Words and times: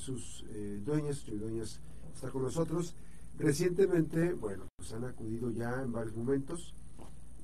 Jesús 0.00 0.46
eh, 0.48 0.80
Dueñas. 0.82 1.24
Chuy 1.26 1.36
Dueñas 1.36 1.78
está 2.14 2.30
con 2.30 2.42
nosotros. 2.42 2.94
Recientemente, 3.38 4.32
bueno, 4.32 4.64
pues 4.76 4.92
han 4.94 5.04
acudido 5.04 5.50
ya 5.50 5.82
en 5.82 5.92
varios 5.92 6.16
momentos, 6.16 6.74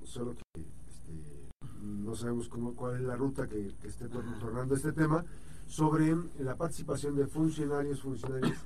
solo 0.04 0.34
que 0.34 0.60
este, 0.60 1.48
no 1.82 2.16
sabemos 2.16 2.48
cómo, 2.48 2.74
cuál 2.74 2.96
es 2.96 3.02
la 3.02 3.16
ruta 3.16 3.46
que, 3.46 3.74
que 3.80 3.88
esté 3.88 4.08
tornando 4.08 4.74
este 4.74 4.92
tema, 4.92 5.24
sobre 5.66 6.16
la 6.38 6.56
participación 6.56 7.14
de 7.14 7.26
funcionarios, 7.26 8.00
funcionarios 8.00 8.56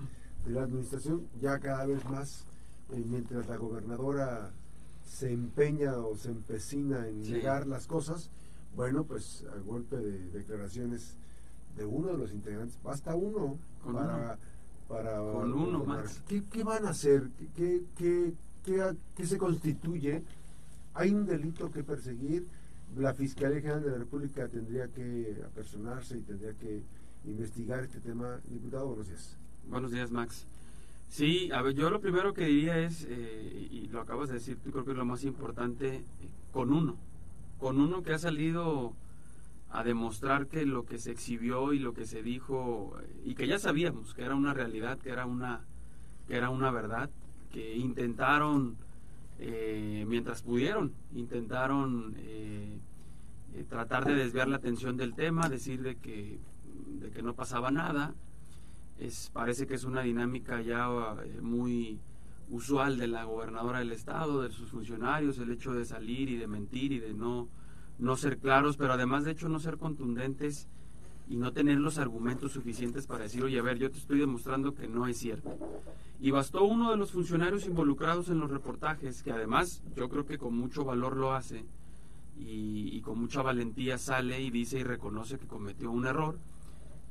de 0.44 0.52
la 0.52 0.62
administración, 0.62 1.26
ya 1.40 1.58
cada 1.58 1.86
vez 1.86 2.04
más, 2.08 2.44
eh, 2.92 3.04
mientras 3.04 3.48
la 3.48 3.56
gobernadora 3.56 4.52
se 5.04 5.32
empeña 5.32 5.98
o 5.98 6.16
se 6.16 6.30
empecina 6.30 7.08
en 7.08 7.28
negar 7.28 7.66
las 7.66 7.86
cosas, 7.86 8.30
bueno, 8.76 9.04
pues 9.04 9.44
a 9.52 9.58
golpe 9.60 9.96
de 9.96 10.30
declaraciones 10.30 11.16
de 11.76 11.84
uno 11.84 12.08
de 12.08 12.18
los 12.18 12.32
integrantes, 12.32 12.78
basta 12.82 13.14
uno 13.14 13.56
para... 13.84 14.38
para 14.88 15.18
Con 15.18 15.52
uno 15.52 15.84
más. 15.84 16.20
¿Qué, 16.28 16.42
¿Qué, 16.50 16.64
van 16.64 16.86
a 16.86 16.90
hacer? 16.90 17.28
¿Qué, 17.56 17.82
qué, 17.96 18.32
qué, 18.64 18.94
qué 19.16 19.26
se 19.26 19.38
constituye? 19.38 20.22
¿Hay 20.94 21.14
un 21.14 21.26
delito 21.26 21.70
que 21.70 21.82
perseguir? 21.84 22.46
La 22.96 23.14
Fiscalía 23.14 23.60
General 23.60 23.82
de 23.82 23.90
la 23.90 23.98
República 23.98 24.48
tendría 24.48 24.88
que 24.88 25.36
apersonarse 25.46 26.18
y 26.18 26.22
tendría 26.22 26.52
que 26.54 26.82
investigar 27.24 27.84
este 27.84 28.00
tema. 28.00 28.40
Diputado, 28.48 28.88
buenos 28.88 29.06
días. 29.06 29.36
Buenos 29.68 29.92
días, 29.92 30.10
Max. 30.10 30.46
Sí, 31.08 31.50
a 31.52 31.62
ver, 31.62 31.74
yo 31.74 31.90
lo 31.90 32.00
primero 32.00 32.34
que 32.34 32.46
diría 32.46 32.78
es, 32.78 33.06
eh, 33.08 33.68
y 33.70 33.88
lo 33.88 34.00
acabas 34.00 34.28
de 34.28 34.34
decir, 34.34 34.58
tú 34.62 34.70
creo 34.70 34.84
que 34.84 34.92
es 34.92 34.96
lo 34.96 35.04
más 35.04 35.24
importante, 35.24 35.96
eh, 35.96 36.04
con 36.52 36.72
uno, 36.72 36.96
con 37.58 37.80
uno 37.80 38.02
que 38.02 38.12
ha 38.12 38.18
salido 38.18 38.94
a 39.70 39.84
demostrar 39.84 40.46
que 40.46 40.66
lo 40.66 40.84
que 40.84 40.98
se 40.98 41.12
exhibió 41.12 41.72
y 41.72 41.78
lo 41.78 41.94
que 41.94 42.06
se 42.06 42.22
dijo, 42.22 42.96
y 43.24 43.34
que 43.34 43.46
ya 43.46 43.58
sabíamos 43.58 44.14
que 44.14 44.22
era 44.22 44.34
una 44.34 44.52
realidad, 44.52 44.98
que 44.98 45.10
era 45.10 45.26
una, 45.26 45.60
que 46.26 46.36
era 46.36 46.50
una 46.50 46.70
verdad, 46.70 47.10
que 47.52 47.76
intentaron, 47.76 48.76
eh, 49.38 50.04
mientras 50.08 50.42
pudieron, 50.42 50.92
intentaron 51.14 52.14
eh, 52.18 52.78
eh, 53.54 53.64
tratar 53.68 54.04
de 54.04 54.14
desviar 54.14 54.48
la 54.48 54.56
atención 54.56 54.96
del 54.96 55.14
tema, 55.14 55.48
decir 55.48 55.82
de 55.82 55.96
que, 55.96 56.38
de 57.00 57.10
que 57.10 57.22
no 57.22 57.34
pasaba 57.34 57.70
nada, 57.70 58.14
es, 59.00 59.30
parece 59.32 59.66
que 59.66 59.74
es 59.74 59.84
una 59.84 60.02
dinámica 60.02 60.60
ya 60.60 60.88
eh, 61.24 61.40
muy 61.40 61.98
usual 62.50 62.98
de 62.98 63.08
la 63.08 63.24
gobernadora 63.24 63.78
del 63.80 63.92
estado, 63.92 64.42
de 64.42 64.50
sus 64.50 64.70
funcionarios, 64.70 65.38
el 65.38 65.50
hecho 65.50 65.72
de 65.72 65.84
salir 65.84 66.28
y 66.28 66.36
de 66.36 66.46
mentir 66.46 66.92
y 66.92 67.00
de 67.00 67.14
no, 67.14 67.48
no 68.00 68.16
ser 68.16 68.38
claros, 68.38 68.76
pero 68.76 68.92
además 68.94 69.24
de 69.24 69.32
hecho 69.32 69.48
no 69.48 69.60
ser 69.60 69.76
contundentes 69.78 70.68
y 71.28 71.36
no 71.36 71.52
tener 71.52 71.78
los 71.78 71.98
argumentos 71.98 72.52
suficientes 72.52 73.06
para 73.06 73.24
decir, 73.24 73.44
oye, 73.44 73.58
a 73.58 73.62
ver, 73.62 73.78
yo 73.78 73.90
te 73.90 73.98
estoy 73.98 74.18
demostrando 74.18 74.74
que 74.74 74.88
no 74.88 75.06
es 75.06 75.16
cierto. 75.16 75.56
Y 76.20 76.32
bastó 76.32 76.64
uno 76.64 76.90
de 76.90 76.96
los 76.96 77.12
funcionarios 77.12 77.66
involucrados 77.66 78.28
en 78.28 78.40
los 78.40 78.50
reportajes, 78.50 79.22
que 79.22 79.30
además 79.30 79.82
yo 79.94 80.08
creo 80.08 80.26
que 80.26 80.38
con 80.38 80.56
mucho 80.56 80.84
valor 80.84 81.16
lo 81.16 81.32
hace 81.32 81.64
y, 82.36 82.88
y 82.92 83.00
con 83.02 83.18
mucha 83.18 83.42
valentía 83.42 83.96
sale 83.98 84.40
y 84.40 84.50
dice 84.50 84.80
y 84.80 84.82
reconoce 84.82 85.38
que 85.38 85.46
cometió 85.46 85.90
un 85.90 86.06
error. 86.06 86.38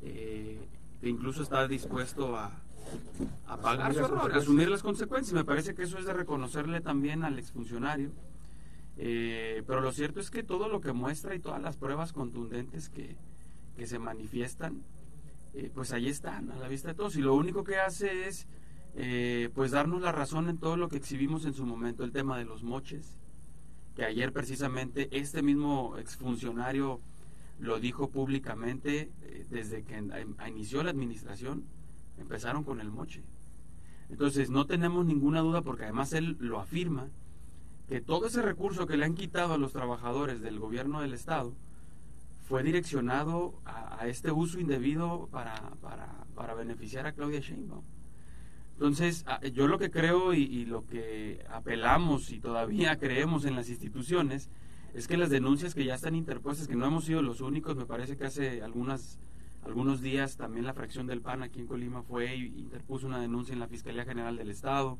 Eh, 0.02 0.68
que 1.02 1.10
incluso 1.10 1.44
está 1.44 1.68
dispuesto 1.68 2.36
a, 2.38 2.52
a 3.48 3.58
pagar 3.58 3.94
su 3.94 4.00
error, 4.00 4.34
a 4.34 4.38
asumir 4.38 4.70
las 4.70 4.84
consecuencias. 4.84 5.34
Me 5.34 5.46
parece 5.46 5.74
que 5.74 5.84
eso 5.84 5.98
es 5.98 6.06
de 6.06 6.14
reconocerle 6.14 6.82
también 6.82 7.24
al 7.24 7.40
exfuncionario. 7.40 8.12
Eh, 9.02 9.64
pero 9.66 9.80
lo 9.80 9.94
cierto 9.94 10.20
es 10.20 10.30
que 10.30 10.44
todo 10.44 10.68
lo 10.68 10.82
que 10.82 10.92
muestra 10.92 11.34
y 11.34 11.40
todas 11.40 11.62
las 11.62 11.78
pruebas 11.78 12.12
contundentes 12.12 12.90
que, 12.90 13.16
que 13.78 13.88
se 13.88 13.98
manifiestan, 13.98 14.84
eh, 15.54 15.72
pues 15.74 15.94
ahí 15.94 16.10
están, 16.10 16.52
a 16.52 16.58
la 16.58 16.68
vista 16.68 16.90
de 16.90 16.96
todos. 16.96 17.16
Y 17.16 17.22
lo 17.22 17.34
único 17.34 17.64
que 17.64 17.78
hace 17.78 18.28
es, 18.28 18.46
eh, 18.96 19.50
pues 19.56 19.72
darnos 19.72 20.02
la 20.02 20.12
razón 20.12 20.50
en 20.50 20.58
todo 20.58 20.76
lo 20.76 20.90
que 20.90 20.98
exhibimos 20.98 21.46
en 21.46 21.54
su 21.54 21.66
momento, 21.66 22.04
el 22.04 22.12
tema 22.12 22.38
de 22.38 22.44
los 22.44 22.62
moches, 22.62 23.18
que 23.96 24.04
ayer 24.04 24.34
precisamente 24.34 25.08
este 25.18 25.42
mismo 25.42 25.98
exfuncionario 25.98 27.00
lo 27.58 27.80
dijo 27.80 28.10
públicamente 28.10 29.12
desde 29.50 29.84
que 29.84 30.04
inició 30.48 30.84
la 30.84 30.92
administración, 30.92 31.64
empezaron 32.18 32.66
con 32.66 32.82
el 32.82 32.92
moche. 32.92 33.24
Entonces 34.10 34.50
no 34.50 34.66
tenemos 34.66 35.06
ninguna 35.06 35.40
duda, 35.40 35.62
porque 35.62 35.84
además 35.84 36.12
él 36.14 36.36
lo 36.40 36.60
afirma, 36.60 37.10
que 37.90 38.02
todo 38.02 38.28
ese 38.28 38.44
recurso 38.44 38.86
que 38.86 38.98
le 38.98 39.06
han 39.06 39.16
quitado 39.16 39.56
a 39.56 39.58
los 39.58 39.74
trabajadores 39.74 40.42
del 40.42 40.60
gobierno 40.60 41.02
del 41.02 41.14
Estado 41.14 41.56
fue 42.48 42.62
direccionado 42.62 43.60
a, 43.66 44.08
este 44.08 44.32
uso 44.32 44.60
indebido 44.60 45.28
para, 45.32 45.56
para, 46.36 46.54
beneficiar 46.54 47.08
a 47.08 47.14
Claudia 47.14 47.40
Sheinbaum. 47.40 47.84
Entonces, 48.74 49.26
yo 49.54 49.68
lo 49.68 49.80
que 49.80 49.90
creo 49.90 50.34
y, 50.34 50.66
lo 50.66 50.86
que 50.86 51.44
apelamos 51.50 52.32
y 52.32 52.40
todavía 52.40 52.98
creemos 52.98 53.46
en 53.46 53.56
las 53.56 53.70
instituciones 53.70 54.50
es 54.94 55.08
que 55.08 55.18
las 55.18 55.32
denuncias 55.32 55.74
que 55.74 55.84
ya 55.84 55.96
están 55.96 56.14
interpuestas, 56.14 56.68
que 56.68 56.76
no 56.76 56.86
hemos 56.86 57.06
sido 57.06 57.24
los 57.24 57.42
únicos, 57.42 57.76
me 57.76 57.86
parece 57.86 58.18
que 58.18 58.26
hace 58.26 58.62
algunos 58.62 59.18
días 60.02 60.38
también 60.38 60.66
la 60.66 60.74
fracción 60.74 61.08
del 61.08 61.22
PAN 61.22 61.42
aquí 61.42 61.60
en 61.60 61.68
Colima 61.68 62.04
fue 62.04 62.36
interpuso 62.36 63.08
una 63.08 63.20
denuncia 63.20 63.54
en 63.54 63.60
la 63.60 63.68
Fiscalía 63.68 64.06
General 64.06 64.38
del 64.38 64.52
Estado. 64.52 65.00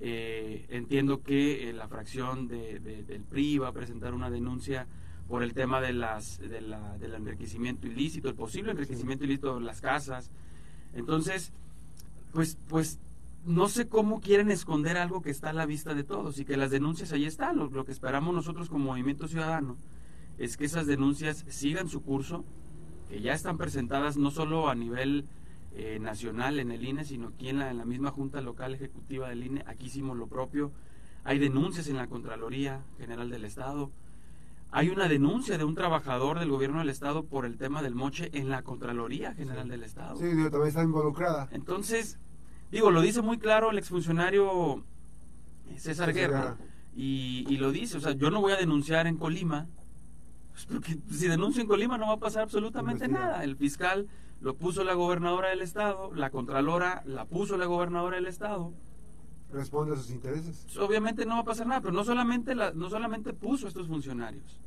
Eh, 0.00 0.66
entiendo 0.68 1.22
que 1.22 1.70
eh, 1.70 1.72
la 1.72 1.88
fracción 1.88 2.48
de- 2.48 2.80
de- 2.80 3.02
del 3.02 3.22
PRI 3.22 3.58
va 3.58 3.68
a 3.68 3.72
presentar 3.72 4.12
una 4.14 4.28
denuncia 4.30 4.86
por 5.26 5.42
el 5.42 5.54
tema 5.54 5.80
de 5.80 5.92
las, 5.94 6.38
de 6.38 6.60
la- 6.60 6.98
del 6.98 7.14
enriquecimiento 7.14 7.86
ilícito, 7.86 8.28
el 8.28 8.34
posible 8.34 8.72
enriquecimiento 8.72 9.24
ilícito 9.24 9.54
de 9.58 9.62
las 9.64 9.80
casas. 9.80 10.30
Entonces, 10.92 11.52
pues, 12.32 12.58
pues 12.68 12.98
no 13.46 13.68
sé 13.68 13.88
cómo 13.88 14.20
quieren 14.20 14.50
esconder 14.50 14.96
algo 14.98 15.22
que 15.22 15.30
está 15.30 15.50
a 15.50 15.52
la 15.54 15.66
vista 15.66 15.94
de 15.94 16.04
todos 16.04 16.38
y 16.38 16.44
que 16.44 16.56
las 16.56 16.70
denuncias 16.70 17.12
ahí 17.12 17.24
están. 17.24 17.56
Lo, 17.56 17.68
lo 17.70 17.84
que 17.84 17.92
esperamos 17.92 18.34
nosotros 18.34 18.68
como 18.68 18.86
Movimiento 18.86 19.28
Ciudadano 19.28 19.76
es 20.36 20.56
que 20.56 20.66
esas 20.66 20.86
denuncias 20.86 21.44
sigan 21.48 21.88
su 21.88 22.02
curso, 22.02 22.44
que 23.08 23.20
ya 23.20 23.32
están 23.32 23.56
presentadas 23.56 24.16
no 24.16 24.30
solo 24.30 24.68
a 24.68 24.74
nivel 24.74 25.24
eh, 25.78 25.98
nacional 26.00 26.58
en 26.58 26.70
el 26.72 26.82
INE, 26.84 27.04
sino 27.04 27.28
aquí 27.28 27.50
en 27.50 27.58
la, 27.58 27.70
en 27.70 27.76
la 27.76 27.84
misma 27.84 28.10
Junta 28.10 28.40
Local 28.40 28.74
Ejecutiva 28.74 29.28
del 29.28 29.44
INE. 29.44 29.62
Aquí 29.66 29.86
hicimos 29.86 30.16
lo 30.16 30.26
propio. 30.26 30.72
Hay 31.24 31.38
denuncias 31.38 31.86
en 31.88 31.96
la 31.96 32.06
Contraloría 32.06 32.80
General 32.98 33.28
del 33.28 33.44
Estado. 33.44 33.90
Hay 34.70 34.88
una 34.88 35.06
denuncia 35.08 35.58
de 35.58 35.64
un 35.64 35.74
trabajador 35.74 36.38
del 36.38 36.50
gobierno 36.50 36.78
del 36.78 36.88
Estado 36.88 37.24
por 37.24 37.44
el 37.46 37.56
tema 37.58 37.82
del 37.82 37.94
moche 37.94 38.30
en 38.32 38.48
la 38.48 38.62
Contraloría 38.62 39.34
General 39.34 39.68
del 39.68 39.82
Estado. 39.82 40.16
Sí, 40.16 40.24
digo, 40.24 40.50
también 40.50 40.68
está 40.68 40.82
involucrada. 40.82 41.48
Entonces, 41.52 42.18
digo, 42.72 42.90
lo 42.90 43.00
dice 43.00 43.20
muy 43.22 43.38
claro 43.38 43.70
el 43.70 43.78
exfuncionario 43.78 44.82
César 45.76 45.80
César 45.80 46.12
Guerra. 46.14 46.56
Y, 46.96 47.44
y 47.48 47.58
lo 47.58 47.70
dice, 47.70 47.98
o 47.98 48.00
sea, 48.00 48.12
yo 48.12 48.30
no 48.30 48.40
voy 48.40 48.52
a 48.52 48.56
denunciar 48.56 49.06
en 49.06 49.16
Colima, 49.18 49.66
pues 50.52 50.64
porque 50.64 50.96
si 51.10 51.28
denuncio 51.28 51.60
en 51.60 51.68
Colima 51.68 51.98
no 51.98 52.06
va 52.08 52.14
a 52.14 52.18
pasar 52.18 52.44
absolutamente 52.44 53.04
Investiga. 53.04 53.28
nada. 53.32 53.44
El 53.44 53.56
fiscal 53.56 54.08
lo 54.40 54.54
puso 54.54 54.84
la 54.84 54.94
gobernadora 54.94 55.48
del 55.50 55.62
estado, 55.62 56.12
la 56.14 56.30
contralora 56.30 57.02
la 57.06 57.24
puso 57.24 57.56
la 57.56 57.66
gobernadora 57.66 58.16
del 58.16 58.26
estado. 58.26 58.72
Responde 59.52 59.94
a 59.94 59.96
sus 59.96 60.10
intereses. 60.10 60.62
Pues, 60.64 60.78
obviamente 60.78 61.24
no 61.24 61.34
va 61.36 61.40
a 61.40 61.44
pasar 61.44 61.66
nada, 61.66 61.80
pero 61.80 61.92
no 61.92 62.04
solamente, 62.04 62.54
la, 62.54 62.72
no 62.72 62.90
solamente 62.90 63.32
puso 63.32 63.66
a 63.66 63.68
estos 63.68 63.86
funcionarios. 63.86 64.60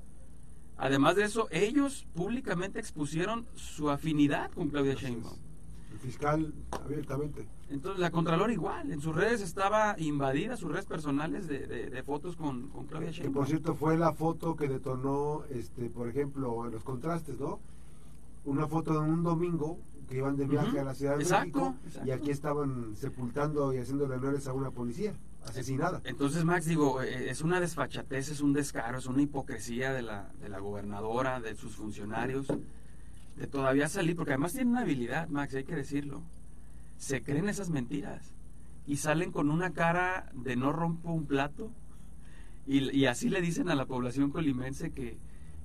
Además 0.77 1.15
de 1.17 1.23
eso, 1.25 1.47
ellos 1.51 2.07
públicamente 2.15 2.79
expusieron 2.79 3.45
su 3.55 3.89
afinidad 3.89 4.49
con 4.51 4.69
Claudia 4.69 4.93
Así 4.93 5.05
es. 5.05 5.11
Sheinbaum. 5.11 5.35
El 5.91 5.99
fiscal 5.99 6.53
abiertamente. 6.71 7.45
Entonces 7.69 7.99
la 7.99 8.09
Contralora 8.09 8.53
igual, 8.53 8.89
en 8.91 9.01
sus 9.01 9.13
redes 9.13 9.41
estaba 9.41 9.95
invadida, 9.99 10.55
sus 10.55 10.71
redes 10.71 10.85
personales 10.85 11.47
de, 11.47 11.67
de- 11.67 11.89
de 11.89 12.03
fotos 12.03 12.35
con, 12.37 12.69
con 12.69 12.85
Claudia 12.85 13.09
Que 13.09 13.15
Sheinbaum. 13.17 13.33
por 13.35 13.47
cierto 13.47 13.75
fue 13.75 13.97
la 13.97 14.13
foto 14.13 14.55
que 14.55 14.67
detonó, 14.69 15.43
este, 15.49 15.89
por 15.89 16.07
ejemplo, 16.07 16.65
los 16.69 16.83
contrastes, 16.83 17.37
¿no? 17.39 17.59
Una 18.45 18.67
foto 18.67 18.93
de 18.93 18.99
un 18.99 19.23
domingo 19.23 19.79
que 20.09 20.17
iban 20.17 20.35
de 20.35 20.47
viaje 20.47 20.79
a 20.79 20.83
la 20.83 20.95
Ciudad 20.95 21.17
de 21.17 21.23
Exacto, 21.23 21.59
México 21.59 21.75
exacto. 21.85 22.07
y 22.07 22.11
aquí 22.11 22.31
estaban 22.31 22.95
sepultando 22.95 23.73
y 23.73 23.77
haciendo 23.77 24.05
honores 24.05 24.47
a 24.47 24.53
una 24.53 24.71
policía 24.71 25.13
asesinada. 25.45 26.01
Entonces, 26.03 26.43
Max, 26.43 26.65
digo, 26.65 27.01
eh, 27.01 27.29
es 27.29 27.41
una 27.41 27.59
desfachatez, 27.59 28.29
es 28.29 28.41
un 28.41 28.53
descaro, 28.53 28.97
es 28.97 29.05
una 29.05 29.21
hipocresía 29.21 29.93
de 29.93 30.01
la, 30.01 30.31
de 30.41 30.49
la 30.49 30.59
gobernadora, 30.59 31.39
de 31.39 31.55
sus 31.55 31.75
funcionarios, 31.75 32.47
de 33.37 33.47
todavía 33.47 33.87
salir, 33.87 34.15
porque 34.15 34.31
además 34.31 34.53
tienen 34.53 34.69
una 34.69 34.81
habilidad, 34.81 35.29
Max, 35.29 35.53
hay 35.53 35.63
que 35.63 35.75
decirlo. 35.75 36.23
Se 36.97 37.21
creen 37.21 37.47
esas 37.47 37.69
mentiras 37.69 38.33
y 38.87 38.97
salen 38.97 39.31
con 39.31 39.51
una 39.51 39.71
cara 39.73 40.31
de 40.33 40.55
no 40.55 40.73
rompo 40.73 41.11
un 41.11 41.25
plato 41.25 41.71
y, 42.65 42.89
y 42.91 43.05
así 43.05 43.29
le 43.29 43.41
dicen 43.41 43.69
a 43.69 43.75
la 43.75 43.85
población 43.85 44.31
colimense 44.31 44.91
que, 44.91 45.17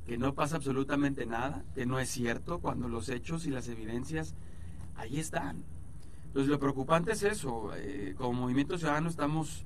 que 0.07 0.19
no 0.19 0.35
pasa 0.35 0.57
absolutamente 0.57 1.27
nada, 1.27 1.65
que 1.75 1.87
no 1.87 1.99
es 1.99 2.11
cierto, 2.11 2.59
cuando 2.59 2.89
los 2.89 3.09
hechos 3.09 3.47
y 3.47 3.51
las 3.51 3.69
evidencias 3.69 4.35
ahí 4.97 5.19
están. 5.19 5.65
Entonces 6.27 6.51
lo 6.51 6.59
preocupante 6.59 7.13
es 7.13 7.23
eso, 7.23 7.71
eh, 7.77 8.15
como 8.17 8.43
Movimiento 8.43 8.77
Ciudadano 8.77 9.09
estamos, 9.09 9.65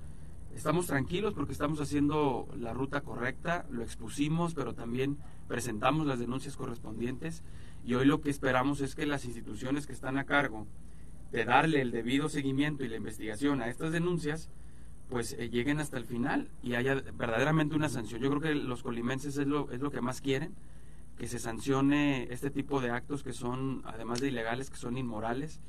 estamos 0.55 0.87
tranquilos 0.87 1.35
porque 1.35 1.53
estamos 1.53 1.81
haciendo 1.81 2.47
la 2.59 2.73
ruta 2.73 3.01
correcta, 3.01 3.67
lo 3.71 3.83
expusimos, 3.83 4.55
pero 4.55 4.75
también 4.75 5.19
presentamos 5.49 6.07
las 6.07 6.19
denuncias 6.19 6.57
correspondientes 6.57 7.43
y 7.85 7.95
hoy 7.95 8.05
lo 8.05 8.21
que 8.21 8.31
esperamos 8.31 8.81
es 8.81 8.95
que 8.95 9.07
las 9.07 9.25
instituciones 9.25 9.87
que 9.87 9.95
están 9.95 10.19
a 10.19 10.25
cargo 10.25 10.67
de 11.33 11.45
darle 11.45 11.81
el 11.81 11.91
debido 11.91 12.29
seguimiento 12.29 12.85
y 12.85 12.89
la 12.89 12.97
investigación 12.97 13.63
a 13.63 13.69
estas 13.69 13.93
denuncias, 13.93 14.51
pues 15.09 15.35
eh, 15.39 15.49
lleguen 15.49 15.81
hasta 15.81 15.97
el 15.97 16.05
final 16.05 16.51
y 16.63 16.75
haya 16.75 16.95
verdaderamente 16.95 17.75
una 17.75 17.89
sanción. 17.89 18.21
Yo 18.21 18.29
creo 18.31 18.41
que 18.41 18.55
los 18.55 18.83
colimenses 18.83 19.37
es 19.39 19.47
lo, 19.47 19.71
es 19.71 19.81
lo 19.81 19.91
que 19.91 20.01
más 20.01 20.21
quieren, 20.21 20.55
que 21.17 21.27
se 21.27 21.39
sancione 21.39 22.29
este 22.31 22.51
tipo 22.51 22.81
de 22.81 22.91
actos 22.91 23.23
que 23.23 23.33
son, 23.33 23.83
además 23.85 24.21
de 24.21 24.29
ilegales, 24.29 24.71
que 24.71 24.77
son 24.77 24.97
inmorales 24.97 25.61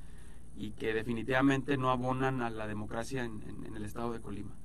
y 0.56 0.72
que 0.72 0.94
definitivamente 0.94 1.78
no 1.78 1.90
abonan 1.90 2.42
a 2.42 2.50
la 2.50 2.68
democracia 2.68 3.24
en, 3.24 3.42
en 3.66 3.76
el 3.76 3.86
estado 3.86 4.12
de 4.12 4.20
Colima. 4.20 4.56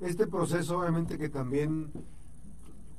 Este 0.00 0.26
proceso 0.26 0.78
obviamente 0.78 1.18
que 1.18 1.28
también 1.28 1.90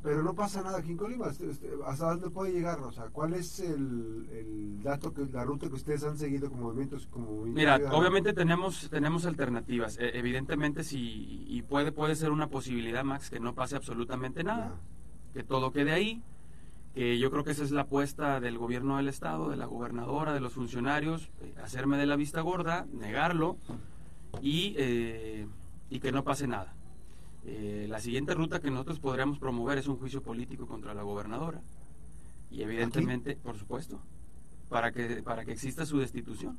pero 0.02 0.24
no 0.24 0.34
pasa 0.34 0.62
nada 0.62 0.80
aquí 0.80 0.92
en 0.92 0.98
Colima. 0.98 1.28
Este, 1.28 1.50
este, 1.50 1.70
¿Hasta 1.86 2.10
dónde 2.12 2.30
puede 2.30 2.54
llegar? 2.54 2.80
O 2.80 2.92
sea, 2.92 3.06
¿cuál 3.06 3.34
es 3.34 3.60
el, 3.60 4.82
dato, 4.82 5.14
que 5.14 5.26
la 5.26 5.44
ruta 5.44 5.68
que 5.68 5.76
ustedes 5.76 6.04
han 6.04 6.18
seguido 6.18 6.50
como 6.50 6.64
movimientos? 6.64 7.06
Como 7.08 7.46
Mira, 7.46 7.80
obviamente 7.92 8.34
tenemos 8.34 8.90
tenemos 8.90 9.26
alternativas. 9.26 9.98
E, 10.00 10.18
evidentemente, 10.18 10.84
si 10.84 11.46
y 11.48 11.62
puede 11.64 11.92
puede 11.92 12.16
ser 12.16 12.32
una 12.32 12.48
posibilidad, 12.48 13.04
Max, 13.04 13.30
que 13.30 13.40
no 13.40 13.56
pase 13.56 13.76
absolutamente 13.76 14.44
nada, 14.44 14.76
que 15.34 15.44
todo 15.44 15.72
quede 15.72 15.92
ahí. 15.92 16.24
Que 16.94 17.20
yo 17.20 17.30
creo 17.30 17.44
que 17.44 17.52
esa 17.52 17.64
es 17.64 17.72
la 17.72 17.82
apuesta 17.82 18.40
del 18.40 18.58
gobierno 18.58 18.98
del 18.98 19.10
estado, 19.10 19.50
de 19.50 19.58
la 19.58 19.66
gobernadora, 19.66 20.34
de 20.34 20.40
los 20.40 20.54
funcionarios, 20.54 21.30
eh, 21.42 21.54
hacerme 21.62 21.98
de 21.98 22.08
la 22.08 22.16
vista 22.16 22.42
gorda, 22.42 22.88
negarlo 22.92 23.58
y 24.42 24.74
eh, 24.78 25.48
y 25.90 26.00
que 26.00 26.12
no 26.12 26.24
pase 26.24 26.48
nada. 26.48 26.74
Eh, 27.46 27.88
la 27.90 28.00
siguiente 28.00 28.34
ruta 28.34 28.60
que 28.60 28.70
nosotros 28.70 29.00
podríamos 29.00 29.40
promover 29.40 29.78
es 29.78 29.88
un 29.88 29.98
juicio 29.98 30.22
político 30.22 30.68
contra 30.68 30.94
la 30.94 31.04
gobernadora. 31.04 31.62
Y 32.52 32.62
evidentemente, 32.62 33.36
por 33.36 33.58
supuesto, 33.58 34.00
para 34.70 34.92
que, 34.92 35.22
para 35.24 35.46
que 35.46 35.52
exista 35.52 35.86
su 35.86 36.00
destitución. 36.00 36.58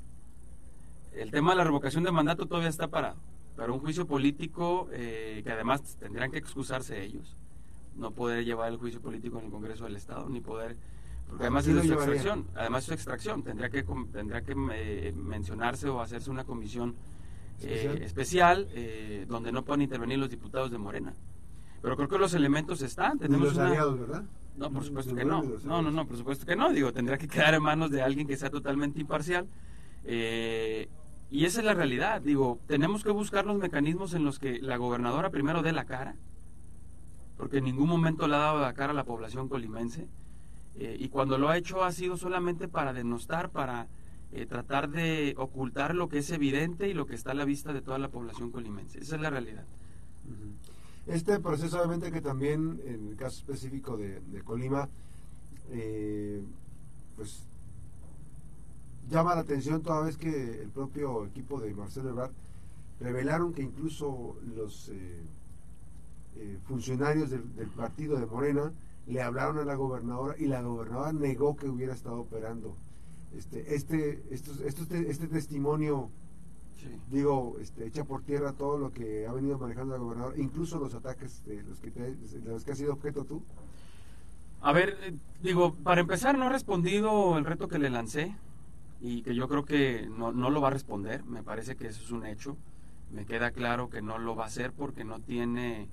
El 1.12 1.30
tema 1.30 1.50
de 1.50 1.56
la 1.56 1.64
revocación 1.64 2.04
de 2.04 2.12
mandato 2.12 2.46
todavía 2.46 2.68
está 2.68 2.88
parado, 2.88 3.16
pero 3.56 3.74
un 3.74 3.80
juicio 3.80 4.06
político 4.06 4.88
eh, 4.92 5.40
que 5.42 5.50
además 5.50 5.96
tendrían 5.98 6.30
que 6.30 6.38
excusarse 6.38 7.02
ellos. 7.02 7.36
No 7.96 8.12
poder 8.12 8.44
llevar 8.44 8.70
el 8.70 8.78
juicio 8.78 9.00
político 9.00 9.38
en 9.38 9.46
el 9.46 9.50
Congreso 9.50 9.84
del 9.84 9.96
Estado, 9.96 10.28
ni 10.28 10.40
poder 10.40 10.76
porque 11.30 11.44
además 11.44 11.66
es 11.68 11.86
su 11.86 11.92
extracción, 11.92 12.46
además 12.56 12.84
su 12.84 12.92
extracción, 12.92 13.42
tendría 13.44 13.70
que 13.70 13.84
tendría 14.12 14.42
que 14.42 14.54
eh, 14.72 15.12
mencionarse 15.14 15.88
o 15.88 16.00
hacerse 16.00 16.28
una 16.28 16.42
comisión 16.42 16.96
especial, 17.68 18.68
eh, 18.70 19.22
eh, 19.22 19.26
donde 19.28 19.52
no 19.52 19.64
pueden 19.64 19.82
intervenir 19.82 20.18
los 20.18 20.30
diputados 20.30 20.70
de 20.70 20.78
Morena. 20.78 21.14
Pero 21.82 21.96
creo 21.96 22.08
que 22.08 22.18
los 22.18 22.34
elementos 22.34 22.82
están. 22.82 23.18
Tenemos 23.18 23.48
los 23.48 23.58
aliados, 23.58 23.98
¿verdad? 23.98 24.24
No, 24.56 24.70
por 24.70 24.84
supuesto 24.84 25.14
que 25.14 25.24
no. 25.24 25.42
No, 25.64 25.82
no, 25.82 25.90
no, 25.90 26.06
por 26.06 26.16
supuesto 26.16 26.44
que 26.44 26.56
no. 26.56 26.70
Digo, 26.70 26.92
tendría 26.92 27.16
que 27.16 27.28
quedar 27.28 27.54
en 27.54 27.62
manos 27.62 27.90
de 27.90 28.02
alguien 28.02 28.26
que 28.26 28.36
sea 28.36 28.50
totalmente 28.50 29.00
imparcial. 29.00 29.46
Eh, 30.04 30.88
y 31.30 31.44
esa 31.44 31.60
es 31.60 31.66
la 31.66 31.74
realidad. 31.74 32.20
Digo, 32.20 32.58
tenemos 32.66 33.02
que 33.02 33.10
buscar 33.10 33.46
los 33.46 33.56
mecanismos 33.56 34.12
en 34.14 34.24
los 34.24 34.38
que 34.38 34.60
la 34.60 34.76
gobernadora 34.76 35.30
primero 35.30 35.62
dé 35.62 35.72
la 35.72 35.84
cara, 35.84 36.16
porque 37.36 37.58
en 37.58 37.64
ningún 37.64 37.88
momento 37.88 38.26
le 38.28 38.34
ha 38.36 38.40
dado 38.40 38.60
la 38.60 38.74
cara 38.74 38.92
a 38.92 38.96
la 38.96 39.04
población 39.04 39.48
colimense. 39.48 40.08
y 40.76 41.08
cuando 41.08 41.36
lo 41.36 41.48
ha 41.48 41.56
hecho 41.56 41.84
ha 41.84 41.92
sido 41.92 42.16
solamente 42.16 42.68
para 42.68 42.92
denostar, 42.92 43.50
para 43.50 43.86
eh, 44.32 44.46
tratar 44.46 44.90
de 44.90 45.34
ocultar 45.38 45.94
lo 45.94 46.08
que 46.08 46.18
es 46.18 46.30
evidente 46.30 46.88
y 46.88 46.94
lo 46.94 47.06
que 47.06 47.16
está 47.16 47.32
a 47.32 47.34
la 47.34 47.44
vista 47.44 47.72
de 47.72 47.82
toda 47.82 47.98
la 47.98 48.10
población 48.10 48.52
colimense. 48.52 49.00
Esa 49.00 49.16
es 49.16 49.22
la 49.22 49.30
realidad. 49.30 49.64
Este 51.06 51.40
proceso, 51.40 51.78
obviamente, 51.78 52.12
que 52.12 52.20
también 52.20 52.80
en 52.84 53.08
el 53.08 53.16
caso 53.16 53.38
específico 53.40 53.96
de, 53.96 54.20
Colima, 54.44 54.88
eh, 55.70 56.44
pues 57.16 57.42
llama 59.10 59.34
la 59.34 59.40
atención 59.40 59.82
toda 59.82 60.02
vez 60.02 60.16
que 60.16 60.62
el 60.62 60.68
propio 60.68 61.26
equipo 61.26 61.60
de 61.60 61.74
Marcelo 61.74 62.10
Ebrard 62.10 62.30
revelaron 63.00 63.52
que 63.52 63.62
incluso 63.62 64.36
los 64.54 64.90
eh, 64.90 66.58
funcionarios 66.68 67.30
del, 67.30 67.56
del, 67.56 67.68
partido 67.68 68.16
de 68.20 68.26
Morena 68.26 68.72
le 69.08 69.22
hablaron 69.22 69.58
a 69.58 69.64
la 69.64 69.74
gobernadora 69.74 70.36
y 70.38 70.46
la 70.46 70.62
gobernadora 70.62 71.12
negó 71.12 71.56
que 71.56 71.68
hubiera 71.68 71.94
estado 71.94 72.20
operando 72.20 72.76
este, 73.36 73.74
este, 73.74 74.22
este, 74.30 75.10
este 75.10 75.26
testimonio, 75.28 76.10
digo, 77.10 77.56
este, 77.60 77.86
echa 77.86 78.04
por 78.04 78.22
tierra 78.22 78.52
todo 78.52 78.78
lo 78.78 78.92
que 78.92 79.26
ha 79.26 79.32
venido 79.32 79.58
manejando 79.58 79.94
el 79.94 80.00
gobernador, 80.00 80.38
incluso 80.38 80.78
los 80.78 80.94
ataques 80.94 81.44
de 81.44 81.62
los 81.62 81.78
que, 81.80 81.90
de 81.90 82.50
los 82.50 82.64
que 82.64 82.72
has 82.72 82.78
sido 82.78 82.92
objeto 82.92 83.24
tú? 83.24 83.42
A 84.62 84.72
ver, 84.72 84.98
eh, 85.02 85.14
digo, 85.42 85.74
para 85.74 86.00
empezar, 86.00 86.36
no 86.36 86.46
ha 86.46 86.50
respondido 86.50 87.38
el 87.38 87.44
reto 87.44 87.68
que 87.68 87.78
le 87.78 87.88
lancé 87.88 88.36
y 89.00 89.22
que 89.22 89.34
yo 89.34 89.48
creo 89.48 89.64
que 89.64 90.08
no, 90.10 90.32
no 90.32 90.50
lo 90.50 90.60
va 90.60 90.68
a 90.68 90.72
responder, 90.72 91.24
me 91.24 91.42
parece 91.42 91.76
que 91.76 91.86
eso 91.86 92.02
es 92.02 92.10
un 92.10 92.26
hecho, 92.26 92.56
me 93.12 93.24
queda 93.24 93.52
claro 93.52 93.88
que 93.88 94.02
no 94.02 94.18
lo 94.18 94.36
va 94.36 94.44
a 94.44 94.48
hacer 94.48 94.72
porque 94.72 95.04
no 95.04 95.20
tiene 95.20 95.88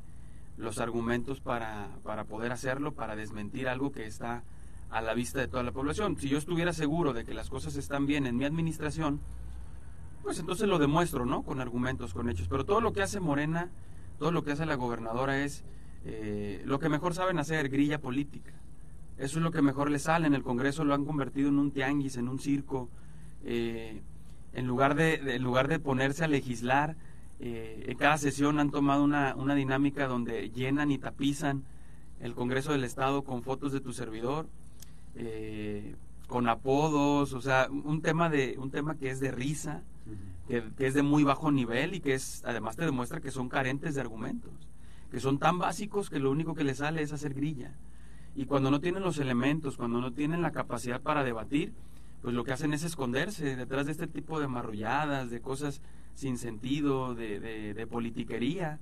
los 0.57 0.79
argumentos 0.79 1.39
para, 1.39 1.89
para 2.03 2.25
poder 2.25 2.51
hacerlo, 2.51 2.93
para 2.93 3.15
desmentir 3.15 3.67
algo 3.69 3.91
que 3.91 4.05
está 4.05 4.43
a 4.89 5.01
la 5.01 5.13
vista 5.13 5.39
de 5.39 5.47
toda 5.47 5.63
la 5.63 5.71
población. 5.71 6.17
Si 6.17 6.29
yo 6.29 6.37
estuviera 6.37 6.73
seguro 6.73 7.13
de 7.13 7.25
que 7.25 7.33
las 7.33 7.49
cosas 7.49 7.75
están 7.75 8.05
bien 8.05 8.25
en 8.25 8.37
mi 8.37 8.45
administración, 8.45 9.19
pues 10.23 10.39
entonces 10.39 10.67
lo 10.67 10.79
demuestro, 10.79 11.25
¿no? 11.25 11.43
Con 11.43 11.61
argumentos, 11.61 12.13
con 12.13 12.29
hechos. 12.29 12.47
Pero 12.47 12.65
todo 12.65 12.81
lo 12.81 12.93
que 12.93 13.01
hace 13.01 13.19
Morena, 13.19 13.69
todo 14.19 14.31
lo 14.31 14.43
que 14.43 14.51
hace 14.51 14.65
la 14.65 14.75
gobernadora 14.75 15.43
es 15.43 15.63
eh, 16.05 16.61
lo 16.65 16.79
que 16.79 16.89
mejor 16.89 17.13
saben 17.13 17.39
hacer, 17.39 17.69
grilla 17.69 17.99
política. 17.99 18.53
Eso 19.17 19.39
es 19.39 19.43
lo 19.43 19.51
que 19.51 19.61
mejor 19.61 19.89
les 19.89 20.03
sale. 20.03 20.27
En 20.27 20.33
el 20.33 20.43
Congreso 20.43 20.83
lo 20.83 20.93
han 20.93 21.05
convertido 21.05 21.49
en 21.49 21.59
un 21.59 21.71
tianguis, 21.71 22.17
en 22.17 22.27
un 22.27 22.39
circo. 22.39 22.89
Eh, 23.43 24.01
en, 24.53 24.67
lugar 24.67 24.95
de, 24.95 25.15
en 25.35 25.43
lugar 25.43 25.67
de 25.67 25.79
ponerse 25.79 26.23
a 26.23 26.27
legislar, 26.27 26.95
eh, 27.39 27.85
en 27.87 27.97
cada 27.97 28.17
sesión 28.17 28.59
han 28.59 28.71
tomado 28.71 29.03
una, 29.03 29.35
una 29.35 29.55
dinámica 29.55 30.07
donde 30.07 30.49
llenan 30.49 30.91
y 30.91 30.97
tapizan 30.97 31.63
el 32.19 32.33
Congreso 32.33 32.71
del 32.71 32.83
Estado 32.83 33.23
con 33.23 33.43
fotos 33.43 33.71
de 33.71 33.79
tu 33.79 33.93
servidor, 33.93 34.47
eh, 35.15 35.95
con 36.27 36.47
apodos, 36.49 37.33
o 37.33 37.41
sea, 37.41 37.69
un 37.69 38.01
tema 38.01 38.29
de 38.29 38.57
un 38.57 38.69
tema 38.69 38.95
que 38.95 39.09
es 39.09 39.19
de 39.19 39.31
risa, 39.31 39.83
que, 40.47 40.63
es 40.79 40.93
de 40.93 41.03
muy 41.03 41.23
bajo 41.23 41.51
nivel 41.51 41.93
y 41.95 41.99
que 41.99 42.13
es 42.13 42.43
además 42.45 42.75
te 42.75 42.85
demuestra 42.85 43.21
que 43.21 43.31
son 43.31 43.49
carentes 43.49 43.95
de 43.95 44.01
argumentos, 44.01 44.53
que 45.11 45.19
son 45.19 45.39
tan 45.39 45.59
básicos 45.59 46.09
que 46.09 46.19
lo 46.19 46.31
único 46.31 46.55
que 46.55 46.63
les 46.63 46.77
sale 46.77 47.01
es 47.01 47.13
hacer 47.13 47.33
grilla. 47.33 47.73
Y 48.35 48.45
cuando 48.45 48.69
no 48.69 48.79
tienen 48.79 49.03
los 49.03 49.17
elementos, 49.17 49.77
cuando 49.77 49.99
no 49.99 50.13
tienen 50.13 50.41
la 50.41 50.51
capacidad 50.51 51.01
para 51.01 51.23
debatir, 51.23 51.73
pues 52.21 52.35
lo 52.35 52.43
que 52.43 52.51
hacen 52.51 52.73
es 52.73 52.83
esconderse 52.83 53.55
detrás 53.55 53.85
de 53.85 53.91
este 53.91 54.07
tipo 54.07 54.39
de 54.39 54.47
marrulladas, 54.47 55.29
de 55.29 55.41
cosas 55.41 55.81
sin 56.13 56.37
sentido, 56.37 57.15
de, 57.15 57.39
de, 57.39 57.87
politiquería. 57.87 58.79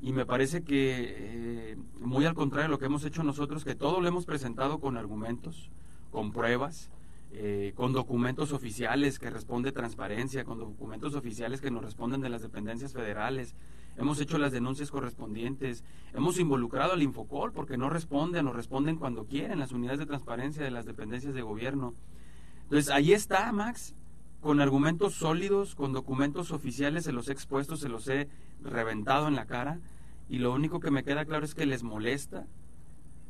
Y 0.00 0.12
me 0.12 0.26
parece 0.26 0.62
que, 0.62 1.14
eh, 1.72 1.76
muy 2.00 2.26
al 2.26 2.34
contrario 2.34 2.68
de 2.68 2.70
lo 2.70 2.78
que 2.78 2.86
hemos 2.86 3.04
hecho 3.04 3.22
nosotros, 3.22 3.64
que 3.64 3.74
todo 3.74 4.00
lo 4.00 4.08
hemos 4.08 4.26
presentado 4.26 4.78
con 4.78 4.96
argumentos, 4.96 5.70
con 6.10 6.32
pruebas, 6.32 6.90
eh, 7.32 7.72
con 7.74 7.92
documentos 7.92 8.52
oficiales 8.52 9.18
que 9.18 9.30
responde 9.30 9.72
transparencia, 9.72 10.44
con 10.44 10.58
documentos 10.58 11.14
oficiales 11.14 11.60
que 11.60 11.70
nos 11.70 11.84
responden 11.84 12.20
de 12.20 12.28
las 12.28 12.42
dependencias 12.42 12.92
federales. 12.92 13.54
Hemos 13.96 14.20
hecho 14.20 14.38
las 14.38 14.52
denuncias 14.52 14.90
correspondientes, 14.90 15.82
hemos 16.14 16.38
involucrado 16.38 16.92
al 16.92 17.02
Infocol 17.02 17.52
porque 17.52 17.76
no 17.76 17.90
responden, 17.90 18.44
nos 18.44 18.54
responden 18.54 18.96
cuando 18.96 19.24
quieren 19.24 19.58
las 19.58 19.72
unidades 19.72 19.98
de 19.98 20.06
transparencia 20.06 20.62
de 20.62 20.70
las 20.70 20.86
dependencias 20.86 21.34
de 21.34 21.42
gobierno. 21.42 21.94
Entonces, 22.64 22.90
ahí 22.90 23.12
está, 23.12 23.50
Max, 23.52 23.94
con 24.46 24.60
argumentos 24.60 25.14
sólidos, 25.14 25.74
con 25.74 25.92
documentos 25.92 26.52
oficiales, 26.52 27.02
se 27.02 27.10
los 27.10 27.28
he 27.28 27.32
expuesto, 27.32 27.76
se 27.76 27.88
los 27.88 28.06
he 28.06 28.28
reventado 28.62 29.26
en 29.26 29.34
la 29.34 29.46
cara, 29.46 29.80
y 30.28 30.38
lo 30.38 30.52
único 30.52 30.78
que 30.78 30.92
me 30.92 31.02
queda 31.02 31.24
claro 31.24 31.44
es 31.44 31.56
que 31.56 31.66
les 31.66 31.82
molesta, 31.82 32.46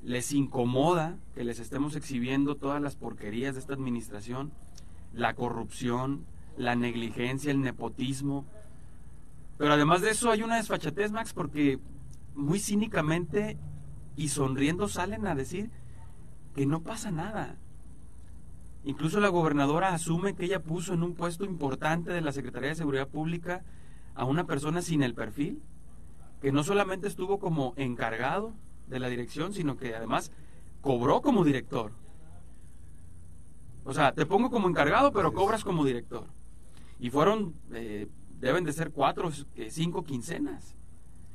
les 0.02 0.30
incomoda 0.32 1.16
que 1.34 1.42
les 1.42 1.58
estemos 1.58 1.96
exhibiendo 1.96 2.56
todas 2.56 2.82
las 2.82 2.96
porquerías 2.96 3.54
de 3.54 3.60
esta 3.60 3.72
administración, 3.72 4.52
la 5.14 5.32
corrupción, 5.32 6.26
la 6.58 6.76
negligencia, 6.76 7.50
el 7.50 7.62
nepotismo. 7.62 8.44
Pero 9.56 9.72
además 9.72 10.02
de 10.02 10.10
eso 10.10 10.30
hay 10.30 10.42
una 10.42 10.56
desfachatez, 10.56 11.12
Max, 11.12 11.32
porque 11.32 11.80
muy 12.34 12.60
cínicamente 12.60 13.56
y 14.16 14.28
sonriendo 14.28 14.86
salen 14.86 15.26
a 15.26 15.34
decir 15.34 15.70
que 16.54 16.66
no 16.66 16.82
pasa 16.82 17.10
nada. 17.10 17.56
Incluso 18.86 19.18
la 19.18 19.30
gobernadora 19.30 19.92
asume 19.92 20.36
que 20.36 20.44
ella 20.44 20.62
puso 20.62 20.94
en 20.94 21.02
un 21.02 21.14
puesto 21.14 21.44
importante 21.44 22.12
de 22.12 22.20
la 22.20 22.30
Secretaría 22.30 22.68
de 22.68 22.76
Seguridad 22.76 23.08
Pública 23.08 23.64
a 24.14 24.24
una 24.24 24.44
persona 24.44 24.80
sin 24.80 25.02
el 25.02 25.12
perfil, 25.12 25.60
que 26.40 26.52
no 26.52 26.62
solamente 26.62 27.08
estuvo 27.08 27.40
como 27.40 27.74
encargado 27.76 28.52
de 28.86 29.00
la 29.00 29.08
dirección, 29.08 29.52
sino 29.52 29.76
que 29.76 29.96
además 29.96 30.30
cobró 30.82 31.20
como 31.20 31.42
director. 31.42 31.90
O 33.84 33.92
sea, 33.92 34.12
te 34.12 34.24
pongo 34.24 34.50
como 34.50 34.68
encargado, 34.68 35.10
pero 35.10 35.32
cobras 35.32 35.64
como 35.64 35.84
director. 35.84 36.28
Y 37.00 37.10
fueron, 37.10 37.56
eh, 37.72 38.06
deben 38.38 38.62
de 38.62 38.72
ser 38.72 38.92
cuatro, 38.92 39.32
eh, 39.56 39.68
cinco 39.68 40.04
quincenas. 40.04 40.76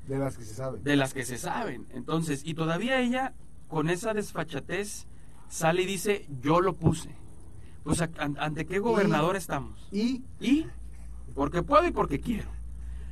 De 0.08 0.18
las 0.18 0.38
que 0.38 0.46
se 0.46 0.54
saben. 0.54 0.84
De 0.84 0.96
las 0.96 1.14
que 1.14 1.26
se 1.26 1.38
saben. 1.38 1.86
Entonces, 1.90 2.44
y 2.46 2.54
todavía 2.54 3.02
ella, 3.02 3.34
con 3.68 3.90
esa 3.90 4.14
desfachatez, 4.14 5.06
sale 5.50 5.82
y 5.82 5.86
dice, 5.86 6.30
yo 6.42 6.62
lo 6.62 6.78
puse 6.78 7.20
Pues 7.84 8.02
ante 8.18 8.66
qué 8.66 8.80
gobernador 8.80 9.36
estamos. 9.36 9.88
¿Y? 9.92 10.22
¿Y? 10.40 10.68
Porque 11.34 11.64
puedo 11.64 11.88
y 11.88 11.92
porque 11.92 12.20
quiero. 12.20 12.50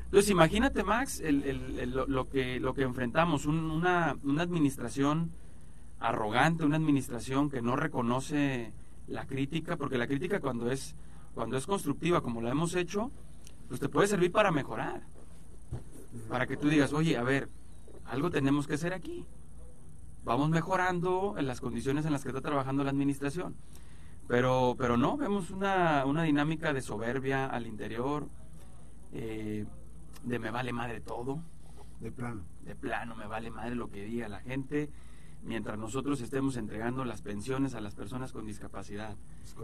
Entonces 0.06 0.32
imagínate 0.32 0.84
Max 0.84 1.22
lo, 1.22 2.30
que, 2.30 2.60
lo 2.60 2.74
que 2.74 2.82
enfrentamos, 2.82 3.46
una, 3.46 4.16
una 4.24 4.42
administración 4.42 5.32
arrogante, 6.00 6.66
una 6.66 6.78
administración 6.78 7.50
que 7.50 7.62
no 7.62 7.76
reconoce 7.76 8.74
la 9.08 9.26
crítica, 9.26 9.76
porque 9.76 9.98
la 9.98 10.08
crítica 10.08 10.40
cuando 10.40 10.72
es, 10.72 10.96
cuando 11.36 11.58
es 11.58 11.66
constructiva, 11.66 12.22
como 12.22 12.42
la 12.42 12.52
hemos 12.52 12.76
hecho, 12.76 13.12
pues 13.68 13.80
te 13.80 13.90
puede 13.90 14.08
servir 14.08 14.32
para 14.32 14.52
mejorar. 14.52 15.02
Para 16.28 16.48
que 16.48 16.58
tú 16.58 16.70
digas, 16.70 16.94
oye, 16.94 17.18
a 17.18 17.24
ver, 17.24 17.50
algo 18.06 18.32
tenemos 18.32 18.68
que 18.68 18.76
hacer 18.76 18.94
aquí. 18.94 19.26
Vamos 20.24 20.50
mejorando 20.50 21.36
en 21.38 21.48
las 21.48 21.62
condiciones 21.62 22.06
en 22.06 22.12
las 22.12 22.24
que 22.24 22.30
está 22.30 22.42
trabajando 22.42 22.84
la 22.84 22.90
administración. 22.90 23.56
Pero, 24.29 24.75
pero 24.77 24.95
no, 24.95 25.17
vemos 25.17 25.50
una, 25.50 26.05
una 26.05 26.21
dinámica 26.21 26.71
de 26.71 26.83
soberbia 26.83 27.48
al 27.48 27.65
interior, 27.65 28.29
eh, 29.12 29.65
de 30.24 30.39
me 30.39 30.51
vale 30.51 30.71
madre 30.71 31.01
todo. 31.01 31.41
De 32.00 32.12
plano. 32.12 32.43
De 32.63 32.75
plano, 32.75 33.15
me 33.15 33.25
vale 33.25 33.50
madre 33.50 33.74
lo 33.74 33.89
que 33.89 34.05
diga 34.05 34.29
la 34.29 34.39
gente 34.39 34.91
mientras 35.41 35.79
nosotros 35.79 36.21
estemos 36.21 36.57
entregando 36.57 37.05
las 37.05 37.24
pensiones 37.24 37.74
a 37.74 37.81
las 37.81 37.95
personas 37.95 38.31
con 38.31 38.45
discapacidad, 38.45 39.15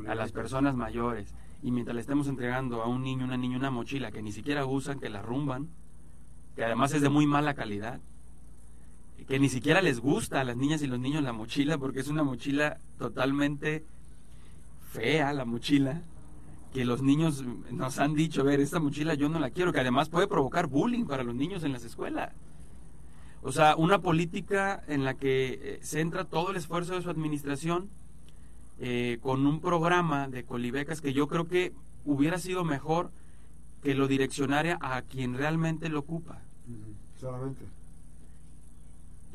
a 0.08 0.16
las 0.16 0.32
personas 0.32 0.76
mayores, 0.76 1.36
y 1.62 1.70
mientras 1.70 1.94
le 1.94 2.02
estemos 2.02 2.28
entregando 2.28 2.82
a 2.82 2.88
un 2.88 3.04
niño, 3.04 3.26
una 3.26 3.38
niña, 3.38 3.58
una 3.58 3.70
mochila 3.70 4.12
que 4.12 4.24
ni 4.24 4.32
siquiera 4.32 4.66
usan, 4.66 5.00
que 5.00 5.10
la 5.10 5.22
rumban, 5.22 5.70
que 6.56 6.64
además 6.64 6.92
es 6.94 7.02
de 7.02 7.10
muy 7.10 7.28
mala 7.28 7.54
calidad, 7.54 8.00
que 9.28 9.38
ni 9.38 9.50
siquiera 9.50 9.82
les 9.82 10.00
gusta 10.00 10.42
a 10.42 10.44
las 10.44 10.58
niñas 10.58 10.82
y 10.82 10.88
los 10.88 11.00
niños 11.00 11.24
la 11.24 11.34
mochila, 11.34 11.78
porque 11.78 12.00
es 12.00 12.08
una 12.08 12.24
mochila 12.24 12.80
totalmente 12.98 13.86
fea, 14.96 15.34
la 15.34 15.46
mochila, 15.46 16.02
que 16.74 16.86
los 16.86 17.02
niños 17.02 17.44
nos 17.72 18.00
han 18.00 18.16
dicho, 18.16 18.42
a 18.42 18.46
ver, 18.46 18.60
esta 18.60 18.80
mochila 18.80 19.14
yo 19.14 19.30
no 19.30 19.40
la 19.40 19.50
quiero, 19.50 19.72
que 19.72 19.80
además 19.80 20.10
puede 20.10 20.28
provocar 20.28 20.68
bullying 20.68 21.06
para 21.06 21.24
los 21.24 21.36
niños 21.36 21.64
en 21.64 21.72
las 21.72 21.84
escuelas. 21.84 22.34
O 23.42 23.52
sea, 23.52 23.76
una 23.76 24.00
política 24.00 24.84
en 24.88 25.04
la 25.04 25.14
que 25.14 25.60
eh, 25.62 25.80
centra 25.84 26.26
todo 26.26 26.50
el 26.50 26.58
esfuerzo 26.58 26.96
de 26.96 27.02
su 27.02 27.10
administración 27.10 27.90
eh, 28.80 29.20
con 29.22 29.46
un 29.46 29.62
programa 29.62 30.28
de 30.28 30.44
colibecas 30.44 31.00
que 31.00 31.14
yo 31.14 31.28
creo 31.28 31.48
que 31.48 31.72
hubiera 32.06 32.40
sido 32.40 32.64
mejor 32.64 33.12
que 33.84 33.94
lo 33.94 34.08
direccionara 34.08 34.80
a 34.82 35.04
quien 35.04 35.36
realmente 35.38 35.90
lo 35.90 36.00
ocupa. 36.00 36.42
Solamente. 37.20 37.66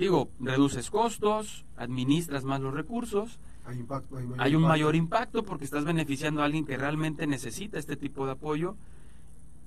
Digo, 0.01 0.31
reduces 0.41 0.91
costos, 0.91 1.67
administras 1.77 2.43
más 2.45 2.59
los 2.63 2.73
recursos, 2.73 3.39
hay, 3.67 3.81
impacto, 3.81 4.17
hay 4.39 4.55
un 4.55 4.63
mayor 4.63 4.97
impacto 4.97 5.45
porque 5.45 5.67
estás 5.67 5.85
beneficiando 5.85 6.41
a 6.41 6.47
alguien 6.47 6.65
que 6.65 6.79
realmente 6.79 7.27
necesita 7.27 7.79
este 7.79 7.99
tipo 7.99 8.25
de 8.25 8.33
apoyo 8.33 8.77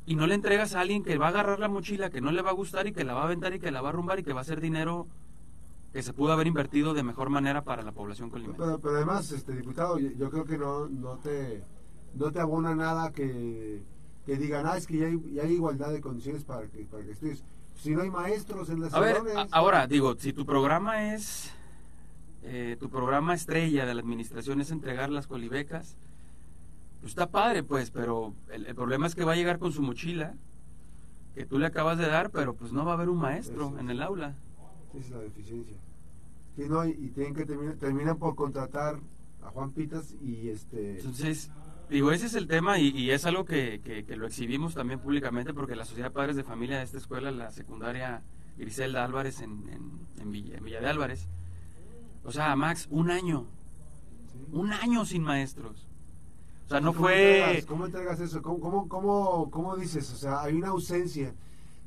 y 0.07 0.15
no 0.15 0.25
le 0.25 0.33
entregas 0.33 0.73
a 0.73 0.79
alguien 0.79 1.03
que 1.03 1.19
va 1.19 1.27
a 1.27 1.29
agarrar 1.29 1.59
la 1.59 1.67
mochila, 1.67 2.09
que 2.09 2.19
no 2.19 2.31
le 2.31 2.41
va 2.41 2.49
a 2.49 2.53
gustar 2.53 2.87
y 2.87 2.93
que 2.93 3.03
la 3.03 3.13
va 3.13 3.21
a 3.21 3.25
aventar 3.25 3.53
y 3.53 3.59
que 3.59 3.69
la 3.69 3.83
va 3.83 3.89
a 3.89 3.91
rumbar 3.91 4.17
y 4.17 4.23
que 4.23 4.33
va 4.33 4.41
a 4.41 4.43
ser 4.43 4.59
dinero 4.59 5.05
que 5.93 6.01
se 6.01 6.13
pudo 6.13 6.31
haber 6.33 6.47
invertido 6.47 6.95
de 6.95 7.03
mejor 7.03 7.29
manera 7.29 7.63
para 7.63 7.83
la 7.83 7.91
población 7.91 8.31
colimense. 8.31 8.57
Pero, 8.57 8.79
pero, 8.79 8.95
además, 8.95 9.31
este 9.31 9.55
diputado, 9.55 9.99
yo, 9.99 10.31
creo 10.31 10.45
que 10.45 10.57
no, 10.57 10.89
no 10.89 11.17
te 11.17 11.63
no 12.15 12.31
te 12.31 12.39
abona 12.39 12.73
nada 12.73 13.11
que, 13.11 13.83
que 14.25 14.37
digan, 14.37 14.65
ah, 14.65 14.77
es 14.77 14.87
que 14.87 14.97
ya 14.97 15.05
hay, 15.05 15.39
hay, 15.39 15.53
igualdad 15.53 15.91
de 15.91 16.01
condiciones 16.01 16.43
para 16.43 16.65
que, 16.65 16.85
para 16.85 17.03
que 17.03 17.11
estudies. 17.11 17.43
Si 17.75 17.91
no 17.91 18.01
hay 18.01 18.09
maestros 18.09 18.69
en 18.69 18.81
las 18.81 18.93
a 18.93 18.99
ver, 18.99 19.17
ahora, 19.51 19.87
digo, 19.87 20.15
si 20.17 20.31
tu 20.31 20.45
programa 20.45 21.13
es, 21.13 21.51
eh, 22.43 22.77
tu 22.79 22.89
programa 22.89 23.33
estrella 23.33 23.85
de 23.85 23.93
la 23.93 24.01
administración 24.01 24.61
es 24.61 24.71
entregar 24.71 25.09
las 25.09 25.27
colibecas, 25.27 25.95
pues 27.01 27.11
está 27.11 27.27
padre, 27.29 27.63
pues, 27.63 27.91
pero 27.91 28.33
el, 28.51 28.73
problema 28.75 29.07
es 29.07 29.15
que 29.15 29.25
va 29.25 29.33
a 29.33 29.35
llegar 29.35 29.59
con 29.59 29.73
su 29.73 29.81
mochila 29.81 30.35
que 31.35 31.45
tú 31.45 31.59
le 31.59 31.65
acabas 31.65 31.97
de 31.97 32.07
dar, 32.07 32.29
pero 32.29 32.53
pues 32.53 32.71
no 32.71 32.85
va 32.85 32.91
a 32.91 32.95
haber 32.95 33.09
un 33.09 33.17
maestro 33.17 33.77
en 33.79 33.89
el 33.89 34.01
aula. 34.01 34.35
Esa 34.93 34.99
es 34.99 35.09
la 35.09 35.17
deficiencia. 35.17 35.75
y, 36.55 37.09
tienen 37.09 37.33
que 37.33 37.45
terminar, 37.45 37.75
terminan 37.75 38.17
por 38.17 38.35
contratar 38.35 38.99
a 39.43 39.49
Juan 39.49 39.71
Pitas 39.71 40.15
y 40.21 40.49
este... 40.49 40.99
Entonces, 40.99 41.51
digo, 41.89 42.11
ese 42.11 42.25
es 42.25 42.35
el 42.35 42.47
tema 42.47 42.79
y, 42.79 43.11
es 43.11 43.25
algo 43.25 43.45
que, 43.45 43.81
que, 43.81 44.15
lo 44.15 44.27
exhibimos 44.27 44.73
también 44.73 44.99
públicamente 44.99 45.53
porque 45.53 45.75
la 45.75 45.85
Sociedad 45.85 46.09
de 46.09 46.13
Padres 46.13 46.35
de 46.35 46.43
Familia 46.43 46.77
de 46.77 46.83
esta 46.83 46.97
escuela, 46.97 47.31
la 47.31 47.51
secundaria 47.51 48.21
Griselda 48.57 49.03
Álvarez 49.03 49.41
en, 49.41 49.63
en, 50.19 50.31
Villa, 50.31 50.57
en 50.57 50.63
Villa 50.63 50.81
de 50.81 50.87
Álvarez, 50.87 51.27
o 52.23 52.31
sea, 52.31 52.55
Max, 52.55 52.87
un 52.89 53.11
año, 53.11 53.45
un 54.51 54.71
año 54.71 55.05
sin 55.05 55.23
maestros. 55.23 55.87
O 56.65 56.69
sea, 56.69 56.79
no 56.79 56.93
fue... 56.93 57.63
¿Cómo 57.67 57.85
entregas 57.85 58.19
eso? 58.19 58.41
¿Cómo, 58.41 58.87
cómo, 58.87 59.49
cómo, 59.51 59.75
dices? 59.75 60.09
O 60.11 60.15
sea, 60.15 60.41
hay 60.41 60.53
una 60.53 60.69
ausencia. 60.69 61.33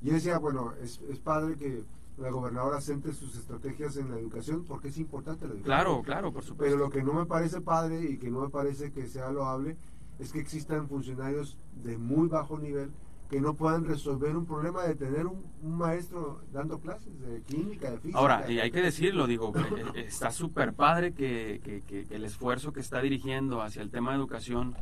Yo 0.02 0.12
decía, 0.12 0.38
bueno, 0.38 0.74
es, 0.82 1.00
es 1.10 1.18
padre 1.18 1.56
que 1.56 1.82
la 2.18 2.30
gobernadora 2.30 2.80
centre 2.80 3.12
sus 3.12 3.36
estrategias 3.36 3.96
en 3.96 4.10
la 4.10 4.18
educación 4.18 4.64
porque 4.64 4.88
es 4.88 4.98
importante 4.98 5.44
la 5.46 5.52
educación. 5.52 5.64
Claro, 5.64 6.02
claro, 6.02 6.32
por 6.32 6.42
supuesto. 6.42 6.64
Pero 6.64 6.76
lo 6.76 6.90
que 6.90 7.02
no 7.02 7.12
me 7.12 7.26
parece 7.26 7.60
padre 7.60 8.02
y 8.02 8.18
que 8.18 8.30
no 8.30 8.40
me 8.40 8.48
parece 8.48 8.92
que 8.92 9.06
sea 9.06 9.30
loable 9.30 9.76
es 10.18 10.32
que 10.32 10.40
existan 10.40 10.88
funcionarios 10.88 11.58
de 11.82 11.98
muy 11.98 12.28
bajo 12.28 12.58
nivel 12.58 12.90
que 13.28 13.40
no 13.40 13.54
puedan 13.54 13.84
resolver 13.84 14.36
un 14.36 14.46
problema 14.46 14.84
de 14.84 14.94
tener 14.94 15.26
un, 15.26 15.44
maestro 15.62 16.40
dando 16.52 16.78
clases 16.78 17.18
de 17.20 17.42
química, 17.42 17.90
de 17.90 17.98
física. 17.98 18.18
Ahora, 18.18 18.50
y 18.50 18.60
hay 18.60 18.70
que 18.70 18.80
decirlo, 18.80 19.26
digo, 19.26 19.52
eh, 19.96 20.04
está 20.06 20.30
súper 20.30 20.72
padre 20.74 21.12
que, 21.12 21.60
que, 21.86 22.06
el 22.10 22.24
esfuerzo 22.24 22.72
que 22.72 22.80
está 22.80 23.00
dirigiendo 23.00 23.62
hacia 23.62 23.82
el 23.82 23.90
tema 23.90 24.12
de 24.12 24.18
educación 24.18 24.76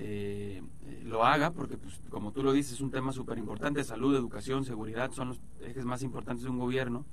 eh, 0.00 0.62
lo 1.04 1.24
haga, 1.24 1.50
porque 1.50 1.76
pues, 1.76 2.00
como 2.08 2.32
tú 2.32 2.42
lo 2.42 2.52
dices, 2.52 2.74
es 2.74 2.80
un 2.80 2.90
tema 2.90 3.12
súper 3.12 3.36
importante, 3.36 3.82
salud, 3.82 4.14
educación, 4.14 4.64
seguridad, 4.64 5.10
son 5.10 5.28
los 5.28 5.40
ejes 5.60 5.84
más 5.84 6.02
importantes 6.02 6.44
de 6.44 6.50
un 6.50 6.58
gobierno. 6.58 7.04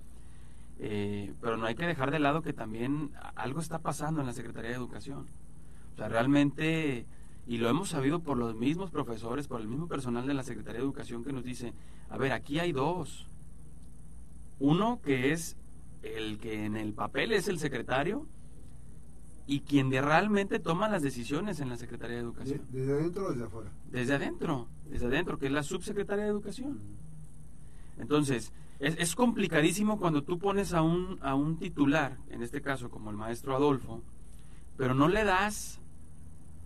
Eh, 0.77 1.33
pero 1.41 1.57
no 1.57 1.65
hay 1.65 1.75
que 1.75 1.87
dejar 1.87 2.11
de 2.11 2.19
lado 2.19 2.41
que 2.41 2.53
también 2.53 3.11
algo 3.35 3.59
está 3.59 3.79
pasando 3.79 4.21
en 4.21 4.27
la 4.27 4.33
Secretaría 4.33 4.69
de 4.69 4.75
Educación. 4.75 5.25
O 5.93 5.97
sea, 5.97 6.09
realmente 6.09 7.07
y 7.47 7.57
lo 7.57 7.69
hemos 7.69 7.89
sabido 7.89 8.19
por 8.19 8.37
los 8.37 8.55
mismos 8.55 8.91
profesores, 8.91 9.47
por 9.47 9.61
el 9.61 9.67
mismo 9.67 9.87
personal 9.87 10.25
de 10.25 10.33
la 10.33 10.43
Secretaría 10.43 10.79
de 10.79 10.85
Educación 10.85 11.23
que 11.23 11.31
nos 11.31 11.43
dice, 11.43 11.73
a 12.09 12.17
ver, 12.17 12.31
aquí 12.31 12.59
hay 12.59 12.71
dos. 12.71 13.27
Uno 14.59 14.99
que 15.01 15.31
es 15.31 15.57
el 16.01 16.39
que 16.39 16.65
en 16.65 16.75
el 16.75 16.93
papel 16.93 17.33
es 17.33 17.47
el 17.47 17.59
secretario 17.59 18.27
y 19.47 19.61
quien 19.61 19.91
realmente 19.91 20.59
toma 20.59 20.89
las 20.89 21.01
decisiones 21.01 21.59
en 21.59 21.69
la 21.69 21.77
Secretaría 21.77 22.17
de 22.17 22.23
Educación. 22.23 22.61
¿Desde 22.69 22.93
adentro 22.93 23.27
o 23.27 23.31
desde 23.31 23.43
afuera? 23.45 23.71
Desde 23.91 24.15
adentro, 24.15 24.67
desde 24.89 25.05
adentro, 25.05 25.37
que 25.37 25.45
es 25.47 25.51
la 25.51 25.63
subsecretaria 25.63 26.23
de 26.23 26.31
Educación. 26.31 26.79
Entonces, 27.99 28.51
es, 28.79 28.95
es 28.97 29.15
complicadísimo 29.15 29.99
cuando 29.99 30.23
tú 30.23 30.39
pones 30.39 30.73
a 30.73 30.81
un, 30.81 31.19
a 31.21 31.35
un 31.35 31.57
titular, 31.57 32.17
en 32.29 32.41
este 32.41 32.61
caso 32.61 32.89
como 32.89 33.11
el 33.11 33.17
maestro 33.17 33.55
Adolfo, 33.55 34.01
pero 34.77 34.95
no 34.95 35.07
le 35.07 35.23
das 35.23 35.79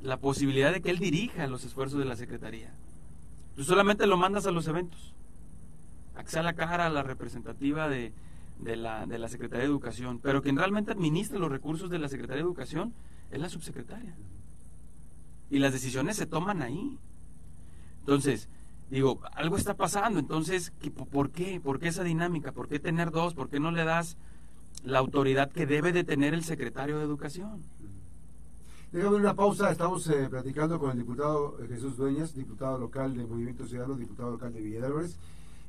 la 0.02 0.18
posibilidad 0.18 0.72
de 0.72 0.82
que 0.82 0.90
él 0.90 1.00
dirija 1.00 1.48
los 1.48 1.66
esfuerzos 1.66 2.00
de 2.00 2.06
la 2.06 2.16
Secretaría. 2.16 2.74
Tú 3.56 3.64
solamente 3.66 4.08
lo 4.08 4.16
mandas 4.16 4.48
a 4.48 4.52
los 4.52 4.68
eventos. 4.68 5.14
A 6.16 6.24
que 6.24 6.32
sea 6.32 6.44
la 6.44 6.54
cara, 6.54 6.90
la 6.90 7.04
representativa 7.04 7.90
de, 7.90 8.14
de, 8.60 8.76
la, 8.76 9.06
de 9.06 9.18
la 9.18 9.28
Secretaría 9.28 9.64
de 9.64 9.70
Educación. 9.72 10.20
Pero 10.22 10.42
quien 10.42 10.58
realmente 10.58 10.92
administra 10.92 11.40
los 11.40 11.52
recursos 11.52 11.90
de 11.90 12.00
la 12.00 12.10
Secretaría 12.10 12.44
de 12.44 12.48
Educación 12.48 12.94
es 13.32 13.40
la 13.40 13.50
subsecretaria. 13.50 14.16
Y 15.50 15.60
las 15.60 15.74
decisiones 15.74 16.18
se 16.18 16.26
toman 16.26 16.62
ahí. 16.62 17.00
Entonces, 18.02 18.50
digo, 18.90 19.22
algo 19.34 19.58
está 19.58 19.76
pasando. 19.76 20.20
Entonces, 20.20 20.74
¿por 21.12 21.32
qué? 21.32 21.60
¿Por 21.60 21.80
qué 21.80 21.88
esa 21.88 22.04
dinámica? 22.04 22.52
¿Por 22.52 22.68
qué 22.68 22.80
tener 22.80 23.12
dos? 23.12 23.34
¿Por 23.34 23.50
qué 23.50 23.60
no 23.60 23.72
le 23.72 23.84
das 23.84 24.18
la 24.84 25.00
autoridad 25.00 25.52
que 25.52 25.66
debe 25.66 25.92
de 25.92 26.04
tener 26.04 26.34
el 26.34 26.44
secretario 26.44 26.98
de 26.98 27.06
Educación? 27.06 27.64
Déjame 28.92 29.18
una 29.18 29.36
pausa, 29.36 29.70
estamos 29.70 30.08
eh, 30.10 30.28
platicando 30.30 30.80
con 30.80 30.90
el 30.90 30.98
diputado 30.98 31.58
Jesús 31.68 31.96
Dueñas, 31.96 32.34
diputado 32.34 32.80
local 32.80 33.16
de 33.16 33.24
Movimiento 33.24 33.68
Ciudadano, 33.68 33.96
diputado 33.96 34.32
local 34.32 34.52
de 34.52 34.62
Villa 34.62 34.80
de 34.80 34.86
Álvarez. 34.88 35.16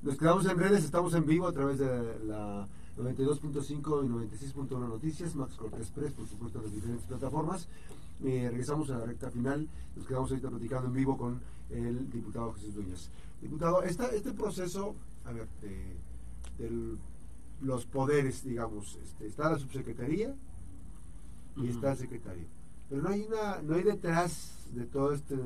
Nos 0.00 0.16
quedamos 0.16 0.46
en 0.46 0.58
redes, 0.58 0.84
estamos 0.84 1.12
en 1.12 1.26
vivo 1.26 1.46
a 1.46 1.52
través 1.52 1.78
de 1.78 2.18
la 2.24 2.66
92.5 2.98 4.04
y 4.04 4.08
96.1 4.08 4.88
Noticias, 4.88 5.34
Max 5.34 5.54
Cortés 5.54 5.90
Press, 5.90 6.12
por 6.12 6.26
supuesto, 6.26 6.58
en 6.58 6.64
las 6.64 6.74
diferentes 6.74 7.06
plataformas. 7.06 7.68
Eh, 8.24 8.48
regresamos 8.50 8.90
a 8.90 8.98
la 8.98 9.06
recta 9.06 9.30
final, 9.30 9.68
nos 9.96 10.06
quedamos 10.06 10.30
ahorita 10.30 10.50
platicando 10.50 10.88
en 10.88 10.92
vivo 10.94 11.16
con 11.16 11.40
el 11.70 12.10
diputado 12.10 12.52
Jesús 12.54 12.74
Dueñas. 12.74 13.10
Diputado, 13.40 13.82
esta, 13.82 14.08
este 14.08 14.32
proceso, 14.32 14.94
a 15.24 15.32
ver, 15.32 15.48
de, 15.62 16.98
los 17.62 17.86
poderes, 17.86 18.44
digamos, 18.44 18.98
este, 19.02 19.26
está 19.26 19.50
la 19.50 19.58
subsecretaría 19.58 20.34
y 21.56 21.68
está 21.68 21.92
el 21.92 21.98
secretario 21.98 22.46
pero 22.90 23.02
no 23.02 23.08
hay, 23.10 23.22
una, 23.22 23.62
no 23.62 23.76
hay 23.76 23.84
detrás 23.84 24.66
de 24.74 24.84
todo 24.84 25.12
este 25.12 25.36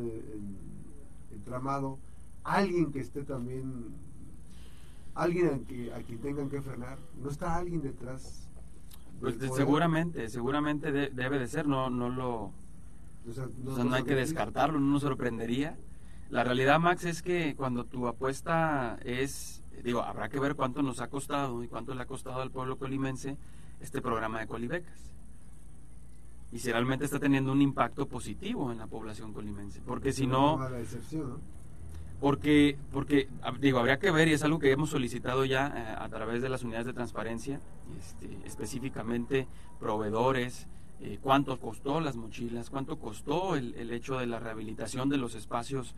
entramado 1.31 1.99
alguien 2.43 2.91
que 2.91 3.01
esté 3.01 3.23
también, 3.23 3.95
alguien 5.15 5.67
a, 5.95 5.99
quien 6.01 6.19
tengan 6.21 6.49
que 6.49 6.61
frenar. 6.61 6.99
No 7.23 7.31
está 7.31 7.57
alguien 7.57 7.83
detrás. 7.83 8.49
Pues 9.21 9.37
seguramente, 9.55 10.29
seguramente 10.29 10.93
debe 10.93 11.39
de 11.39 11.47
ser, 11.47 11.67
no, 11.67 11.89
no 11.89 12.11
lo 12.11 12.53
O 13.29 13.33
sea, 13.33 13.47
no, 13.85 13.95
hay 13.95 14.03
que 14.03 14.15
descartarlo, 14.15 14.81
no 14.81 14.93
nos 14.93 15.03
sorprendería. 15.03 15.79
La 16.31 16.43
realidad, 16.43 16.81
Max, 16.81 17.05
es 17.05 17.23
que 17.23 17.55
cuando 17.55 17.85
tu 17.85 18.09
apuesta 18.09 18.99
es, 19.05 19.63
digo, 19.83 20.03
habrá 20.03 20.29
que 20.29 20.41
ver 20.41 20.57
cuánto 20.57 20.83
nos 20.83 21.01
ha 21.01 21.09
costado 21.09 21.63
y 21.63 21.69
cuánto 21.69 21.95
le 21.95 22.03
ha 22.03 22.07
costado 22.07 22.43
al 22.43 22.51
pueblo 22.51 22.77
colimense 22.77 23.39
este 23.81 24.03
programa 24.03 24.41
de 24.41 24.47
colibecas. 24.47 25.15
Y 26.53 26.59
si 26.59 26.71
realmente 26.71 27.05
está 27.05 27.19
teniendo 27.19 27.53
un 27.53 27.63
impacto 27.63 28.07
positivo 28.07 28.71
en 28.73 28.79
la 28.79 28.87
población 28.87 29.33
colimense. 29.33 29.81
Porque 29.85 30.13
si 30.13 30.27
no... 30.27 30.59
Porque, 32.25 32.79
porque, 32.91 33.29
digo, 33.61 33.81
habría 33.81 33.99
que 33.99 34.11
ver, 34.11 34.29
y 34.29 34.33
es 34.33 34.43
algo 34.43 34.59
que 34.59 34.73
hemos 34.73 34.89
solicitado 34.89 35.45
ya 35.45 35.67
eh, 35.67 35.95
a 36.03 36.09
través 36.09 36.41
de 36.41 36.49
las 36.49 36.63
unidades 36.63 36.87
de 36.87 36.95
transparencia, 36.95 37.61
este, 37.99 38.39
específicamente 38.47 39.47
proveedores, 39.79 40.67
eh, 41.03 41.19
cuánto 41.21 41.61
costó 41.61 42.01
las 42.01 42.17
mochilas, 42.17 42.71
cuánto 42.71 42.99
costó 42.99 43.57
el, 43.57 43.91
hecho 43.91 44.19
de 44.19 44.25
la 44.25 44.39
rehabilitación 44.39 45.11
de 45.11 45.19
los 45.19 45.35
espacios 45.35 45.95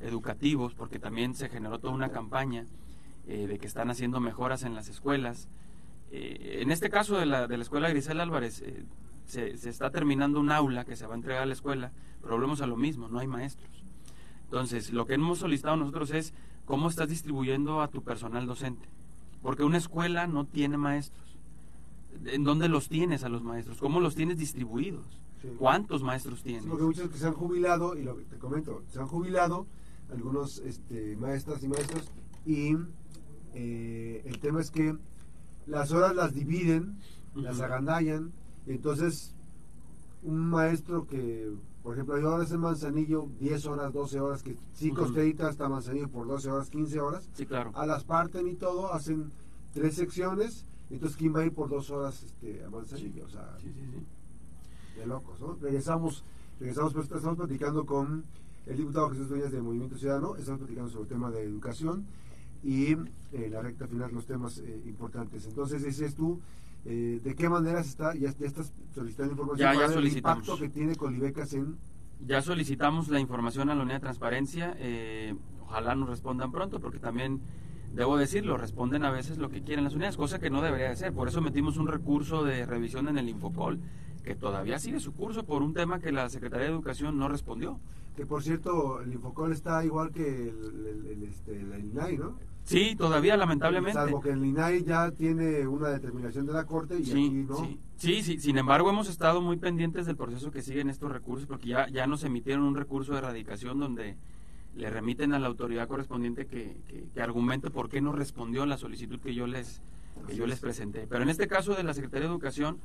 educativos, 0.00 0.72
porque 0.72 0.98
también 0.98 1.34
se 1.34 1.50
generó 1.50 1.78
toda 1.78 1.92
una 1.92 2.08
campaña 2.08 2.64
eh, 3.28 3.46
de 3.46 3.58
que 3.58 3.66
están 3.66 3.90
haciendo 3.90 4.18
mejoras 4.18 4.62
en 4.62 4.74
las 4.74 4.88
escuelas. 4.88 5.46
en 6.10 6.70
este 6.70 6.88
caso 6.88 7.18
de 7.18 7.26
la, 7.26 7.48
de 7.48 7.56
la 7.58 7.64
escuela 7.64 7.90
Grisel 7.90 8.20
Álvarez, 8.20 8.64
se, 9.26 9.58
se 9.58 9.68
está 9.68 9.90
terminando 9.90 10.40
un 10.40 10.50
aula 10.52 10.86
que 10.86 10.96
se 10.96 11.06
va 11.06 11.12
a 11.12 11.16
entregar 11.16 11.42
a 11.42 11.46
la 11.46 11.52
escuela, 11.52 11.92
pero 12.22 12.32
volvemos 12.32 12.62
a 12.62 12.66
lo 12.66 12.78
mismo, 12.78 13.08
no 13.08 13.18
hay 13.18 13.26
maestros. 13.26 13.85
Entonces, 14.46 14.92
lo 14.92 15.06
que 15.06 15.14
hemos 15.14 15.38
solicitado 15.38 15.76
nosotros 15.76 16.10
es 16.10 16.32
cómo 16.64 16.88
estás 16.88 17.08
distribuyendo 17.08 17.80
a 17.80 17.88
tu 17.88 18.02
personal 18.02 18.46
docente. 18.46 18.88
Porque 19.42 19.64
una 19.64 19.78
escuela 19.78 20.26
no 20.26 20.46
tiene 20.46 20.76
maestros. 20.76 21.36
¿En 22.24 22.44
dónde 22.44 22.68
los 22.68 22.88
tienes 22.88 23.24
a 23.24 23.28
los 23.28 23.42
maestros? 23.42 23.78
¿Cómo 23.78 24.00
los 24.00 24.14
tienes 24.14 24.38
distribuidos? 24.38 25.04
¿Cuántos 25.58 26.02
maestros 26.02 26.42
tienes? 26.42 26.64
porque 26.64 26.84
muchos 26.84 27.08
que 27.10 27.18
se 27.18 27.26
han 27.26 27.34
jubilado, 27.34 27.96
y 27.96 28.02
lo 28.02 28.16
que 28.16 28.24
te 28.24 28.36
comento, 28.36 28.82
se 28.90 28.98
han 28.98 29.06
jubilado 29.06 29.66
algunos 30.10 30.58
este, 30.58 31.16
maestras 31.16 31.62
y 31.62 31.68
maestros, 31.68 32.10
y 32.44 32.76
eh, 33.54 34.22
el 34.24 34.38
tema 34.40 34.60
es 34.60 34.70
que 34.70 34.96
las 35.66 35.92
horas 35.92 36.14
las 36.14 36.34
dividen, 36.34 36.98
las 37.34 37.60
agandallan, 37.60 38.32
y 38.66 38.72
entonces 38.72 39.34
un 40.22 40.50
maestro 40.50 41.06
que 41.06 41.52
por 41.86 41.94
ejemplo, 41.94 42.18
yo 42.18 42.30
ahora 42.30 42.44
en 42.50 42.58
Manzanillo 42.58 43.28
10 43.38 43.66
horas, 43.66 43.92
12 43.92 44.18
horas, 44.18 44.42
que 44.42 44.56
sí 44.74 44.90
uh 44.90 45.42
hasta 45.44 45.68
Manzanillo 45.68 46.08
por 46.08 46.26
12 46.26 46.50
horas, 46.50 46.68
15 46.68 46.98
horas. 46.98 47.28
Sí, 47.32 47.46
claro. 47.46 47.70
A 47.76 47.86
las 47.86 48.02
parten 48.02 48.48
y 48.48 48.56
todo, 48.56 48.92
hacen 48.92 49.30
tres 49.72 49.94
secciones. 49.94 50.64
Entonces, 50.90 51.16
¿quién 51.16 51.32
va 51.32 51.42
a 51.42 51.44
ir 51.44 51.52
por 51.52 51.68
dos 51.68 51.88
horas 51.90 52.24
este, 52.24 52.64
a 52.64 52.70
Manzanillo? 52.70 53.26
O 53.26 53.28
sea, 53.28 53.56
de 54.96 55.06
locos, 55.06 55.38
¿no? 55.38 55.56
Regresamos, 55.62 56.24
regresamos, 56.58 56.92
pues 56.92 57.08
estamos 57.08 57.36
platicando 57.36 57.86
con 57.86 58.24
el 58.66 58.76
diputado 58.76 59.08
Jesús 59.10 59.28
Dueñas 59.28 59.52
del 59.52 59.62
Movimiento 59.62 59.96
Ciudadano, 59.96 60.34
estamos 60.34 60.62
platicando 60.62 60.90
sobre 60.90 61.02
el 61.04 61.08
tema 61.08 61.30
de 61.30 61.44
educación 61.44 62.04
y 62.64 62.94
eh, 62.94 63.48
la 63.48 63.62
recta 63.62 63.86
final 63.86 64.12
los 64.12 64.26
temas 64.26 64.58
eh, 64.58 64.82
importantes. 64.86 65.46
Entonces, 65.46 65.84
dices 65.84 66.16
tú, 66.16 66.40
eh, 66.88 67.20
¿De 67.22 67.34
qué 67.34 67.48
manera 67.48 67.80
está, 67.80 68.14
ya, 68.14 68.28
estás 68.28 68.72
solicitando 68.94 69.32
información 69.32 69.72
ya, 69.74 69.88
ya 69.88 69.92
el 69.92 70.06
impacto 70.06 70.56
que 70.56 70.68
tiene 70.68 70.94
Colibecas 70.94 71.52
en...? 71.52 71.76
Ya 72.24 72.40
solicitamos 72.40 73.08
la 73.08 73.18
información 73.18 73.68
a 73.70 73.74
la 73.74 73.82
unidad 73.82 73.96
de 73.96 74.02
transparencia, 74.02 74.76
eh, 74.78 75.34
ojalá 75.62 75.96
nos 75.96 76.08
respondan 76.08 76.52
pronto, 76.52 76.78
porque 76.80 77.00
también, 77.00 77.40
debo 77.92 78.16
decirlo, 78.16 78.56
responden 78.56 79.04
a 79.04 79.10
veces 79.10 79.36
lo 79.36 79.50
que 79.50 79.62
quieren 79.62 79.84
las 79.84 79.94
unidades, 79.94 80.16
cosa 80.16 80.38
que 80.38 80.48
no 80.48 80.62
debería 80.62 80.88
de 80.88 80.96
ser. 80.96 81.12
Por 81.12 81.26
eso 81.26 81.40
metimos 81.40 81.76
un 81.76 81.88
recurso 81.88 82.44
de 82.44 82.64
revisión 82.64 83.08
en 83.08 83.18
el 83.18 83.28
Infocol, 83.28 83.80
que 84.22 84.36
todavía 84.36 84.78
sigue 84.78 85.00
su 85.00 85.12
curso 85.12 85.44
por 85.44 85.62
un 85.62 85.74
tema 85.74 85.98
que 85.98 86.12
la 86.12 86.28
Secretaría 86.28 86.66
de 86.66 86.72
Educación 86.72 87.18
no 87.18 87.28
respondió. 87.28 87.80
Que 88.14 88.26
por 88.26 88.44
cierto, 88.44 89.00
el 89.00 89.12
Infocol 89.12 89.52
está 89.52 89.84
igual 89.84 90.12
que 90.12 90.48
el, 90.48 91.06
el, 91.10 91.22
este, 91.24 91.62
la 91.64 91.78
INAI, 91.78 92.16
¿no? 92.16 92.38
Sí, 92.66 92.96
todavía 92.96 93.36
lamentablemente. 93.36 93.92
Salvo 93.92 94.20
que 94.20 94.30
el 94.30 94.44
INAI 94.44 94.82
ya 94.82 95.12
tiene 95.12 95.66
una 95.68 95.88
determinación 95.88 96.46
de 96.46 96.52
la 96.52 96.66
Corte 96.66 96.98
y 96.98 97.08
aquí 97.08 97.30
no. 97.30 97.56
Sí. 97.96 98.22
sí, 98.22 98.40
sin 98.40 98.58
embargo 98.58 98.90
hemos 98.90 99.08
estado 99.08 99.40
muy 99.40 99.56
pendientes 99.56 100.04
del 100.04 100.16
proceso 100.16 100.50
que 100.50 100.62
siguen 100.62 100.90
estos 100.90 101.12
recursos 101.12 101.46
porque 101.46 101.68
ya, 101.68 101.88
ya 101.88 102.08
nos 102.08 102.24
emitieron 102.24 102.64
un 102.64 102.74
recurso 102.74 103.12
de 103.12 103.18
erradicación 103.18 103.78
donde 103.78 104.16
le 104.74 104.90
remiten 104.90 105.32
a 105.32 105.38
la 105.38 105.46
autoridad 105.46 105.86
correspondiente 105.86 106.46
que, 106.46 106.76
que, 107.14 107.22
argumente 107.22 107.70
por 107.70 107.88
qué 107.88 108.00
no 108.00 108.10
respondió 108.10 108.66
la 108.66 108.76
solicitud 108.76 109.20
que 109.20 109.32
yo 109.32 109.46
les 109.46 109.80
que 110.26 110.34
yo 110.34 110.46
les 110.46 110.58
presenté. 110.58 111.06
Pero 111.06 111.22
en 111.22 111.28
este 111.28 111.46
caso 111.46 111.74
de 111.74 111.84
la 111.84 111.94
Secretaría 111.94 112.26
de 112.26 112.32
Educación, 112.32 112.80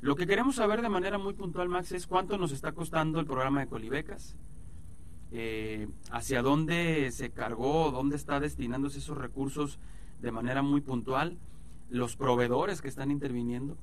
lo 0.00 0.16
que 0.16 0.26
queremos 0.26 0.56
saber 0.56 0.80
de 0.80 0.88
manera 0.88 1.18
muy 1.18 1.34
puntual, 1.34 1.68
Max, 1.68 1.92
es 1.92 2.06
cuánto 2.06 2.38
nos 2.38 2.52
está 2.52 2.72
costando 2.72 3.20
el 3.20 3.26
programa 3.26 3.60
de 3.60 3.66
Colibecas, 3.66 4.34
eh, 5.38 5.86
hacia 6.10 6.40
dónde 6.40 7.10
se 7.12 7.28
cargó, 7.28 7.90
dónde 7.90 8.16
está 8.16 8.40
destinándose 8.40 9.00
esos 9.00 9.18
recursos 9.18 9.78
de 10.22 10.32
manera 10.32 10.62
muy 10.62 10.80
puntual, 10.80 11.36
los 11.90 12.16
proveedores 12.16 12.80
que 12.80 12.88
están 12.88 13.10
interviniendo 13.10 13.76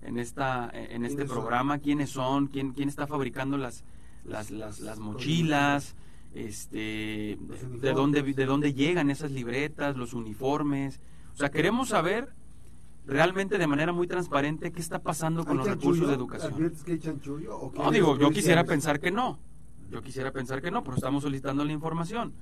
en 0.00 0.16
esta 0.16 0.70
en 0.72 1.04
este 1.04 1.24
programa, 1.24 1.80
quiénes 1.80 2.10
son, 2.10 2.46
quién 2.46 2.70
quién 2.72 2.88
está 2.88 3.08
fabricando 3.08 3.56
las 3.56 3.82
las, 4.24 4.52
las, 4.52 5.00
mochilas, 5.00 5.96
este 6.34 7.36
de 7.80 7.92
dónde 7.92 8.22
de 8.22 8.46
dónde 8.46 8.72
llegan 8.72 9.10
esas 9.10 9.32
libretas, 9.32 9.96
los 9.96 10.14
uniformes. 10.14 11.00
O 11.34 11.36
sea, 11.36 11.50
queremos 11.50 11.88
saber 11.88 12.32
realmente 13.06 13.58
de 13.58 13.66
manera 13.66 13.92
muy 13.92 14.06
transparente 14.06 14.70
qué 14.70 14.80
está 14.80 15.00
pasando 15.00 15.44
con 15.44 15.56
los 15.56 15.66
recursos 15.66 16.06
de 16.06 16.14
educación. 16.14 16.72
no, 17.74 17.90
digo, 17.90 18.16
yo 18.16 18.30
quisiera 18.30 18.62
pensar 18.62 19.00
que 19.00 19.10
no. 19.10 19.40
Yo 19.90 20.02
quisiera 20.02 20.30
pensar 20.30 20.62
que 20.62 20.70
no, 20.70 20.84
pero 20.84 20.96
estamos 20.96 21.24
solicitando 21.24 21.64
la 21.64 21.72
información. 21.72 22.32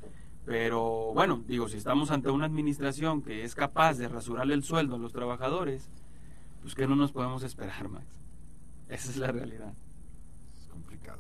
Pero 0.44 1.12
bueno, 1.14 1.42
digo, 1.46 1.68
si 1.68 1.76
estamos 1.76 2.11
ante 2.11 2.30
una 2.30 2.46
administración 2.46 3.22
que 3.22 3.44
es 3.44 3.54
capaz 3.54 3.94
de 3.94 4.08
rasurarle 4.08 4.54
el 4.54 4.62
sueldo 4.62 4.96
a 4.96 4.98
los 4.98 5.12
trabajadores, 5.12 5.88
pues 6.62 6.74
que 6.74 6.87
no 6.87 6.96
nos 6.96 7.12
podemos 7.12 7.42
esperar, 7.42 7.88
Max. 7.88 8.06
Esa 8.88 9.11
es 9.11 9.16
la 9.16 9.32
realidad. 9.32 9.72
Es 10.58 10.68
complicado. 10.68 11.18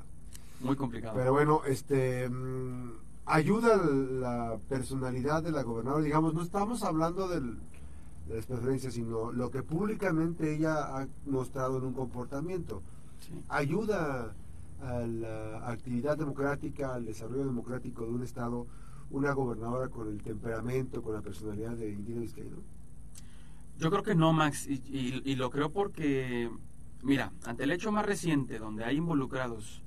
Muy 0.60 0.76
complicado. 0.76 1.14
Pero 1.16 1.32
bueno, 1.32 1.62
este 1.66 2.28
mm, 2.28 2.92
ayuda 3.26 3.76
la 3.76 4.58
personalidad 4.68 5.42
de 5.42 5.52
la 5.52 5.62
gobernadora, 5.62 6.02
digamos, 6.02 6.34
no 6.34 6.42
estamos 6.42 6.82
hablando 6.82 7.28
del, 7.28 7.58
de 8.28 8.36
las 8.36 8.46
preferencias, 8.46 8.94
sino 8.94 9.32
lo 9.32 9.50
que 9.50 9.62
públicamente 9.62 10.54
ella 10.54 10.96
ha 10.96 11.06
mostrado 11.26 11.78
en 11.78 11.84
un 11.84 11.92
comportamiento. 11.94 12.82
Ayuda 13.48 14.34
a 14.80 15.00
la 15.00 15.68
actividad 15.68 16.16
democrática, 16.16 16.94
al 16.94 17.04
desarrollo 17.04 17.44
democrático 17.44 18.04
de 18.04 18.12
un 18.12 18.22
Estado, 18.22 18.66
una 19.10 19.32
gobernadora 19.32 19.88
con 19.88 20.08
el 20.08 20.22
temperamento, 20.22 21.02
con 21.02 21.14
la 21.14 21.22
personalidad 21.22 21.72
de 21.76 21.90
Indira 21.90 22.20
Vizcaíno? 22.20 22.58
Yo 23.78 23.90
creo 23.90 24.02
que 24.02 24.14
no, 24.14 24.32
Max, 24.32 24.66
y, 24.66 25.34
lo 25.36 25.50
creo 25.50 25.70
porque, 25.70 26.50
mira, 27.02 27.32
ante 27.44 27.64
el 27.64 27.70
hecho 27.70 27.92
más 27.92 28.04
reciente, 28.04 28.58
donde 28.58 28.84
hay 28.84 28.96
involucrados 28.96 29.82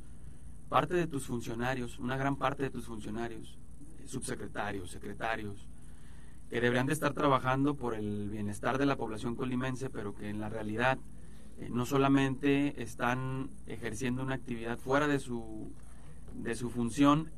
parte 0.70 0.94
de 0.94 1.08
tus 1.08 1.26
funcionarios, 1.26 2.00
una 2.00 2.16
gran 2.16 2.38
parte 2.38 2.64
de 2.64 2.70
tus 2.70 2.86
funcionarios, 2.86 3.60
subsecretarios, 4.06 4.92
secretarios, 4.92 5.68
que 6.50 6.62
deberían 6.62 6.86
de 6.86 6.94
estar 6.94 7.14
trabajando 7.14 7.76
por 7.76 7.94
el 7.94 8.30
bienestar 8.30 8.78
de 8.78 8.86
la 8.86 8.96
población 8.96 9.36
colimense, 9.36 9.90
pero 9.90 10.16
que 10.16 10.30
en 10.30 10.40
la 10.40 10.48
realidad 10.48 10.98
eh, 11.62 11.70
no 11.70 11.86
solamente 11.86 12.82
están 12.82 13.52
ejerciendo 13.68 14.24
una 14.24 14.36
actividad 14.36 14.80
fuera 14.80 15.08
de 15.08 15.20
su, 15.20 15.72
de 16.34 16.56
su 16.56 16.72
función, 16.72 17.32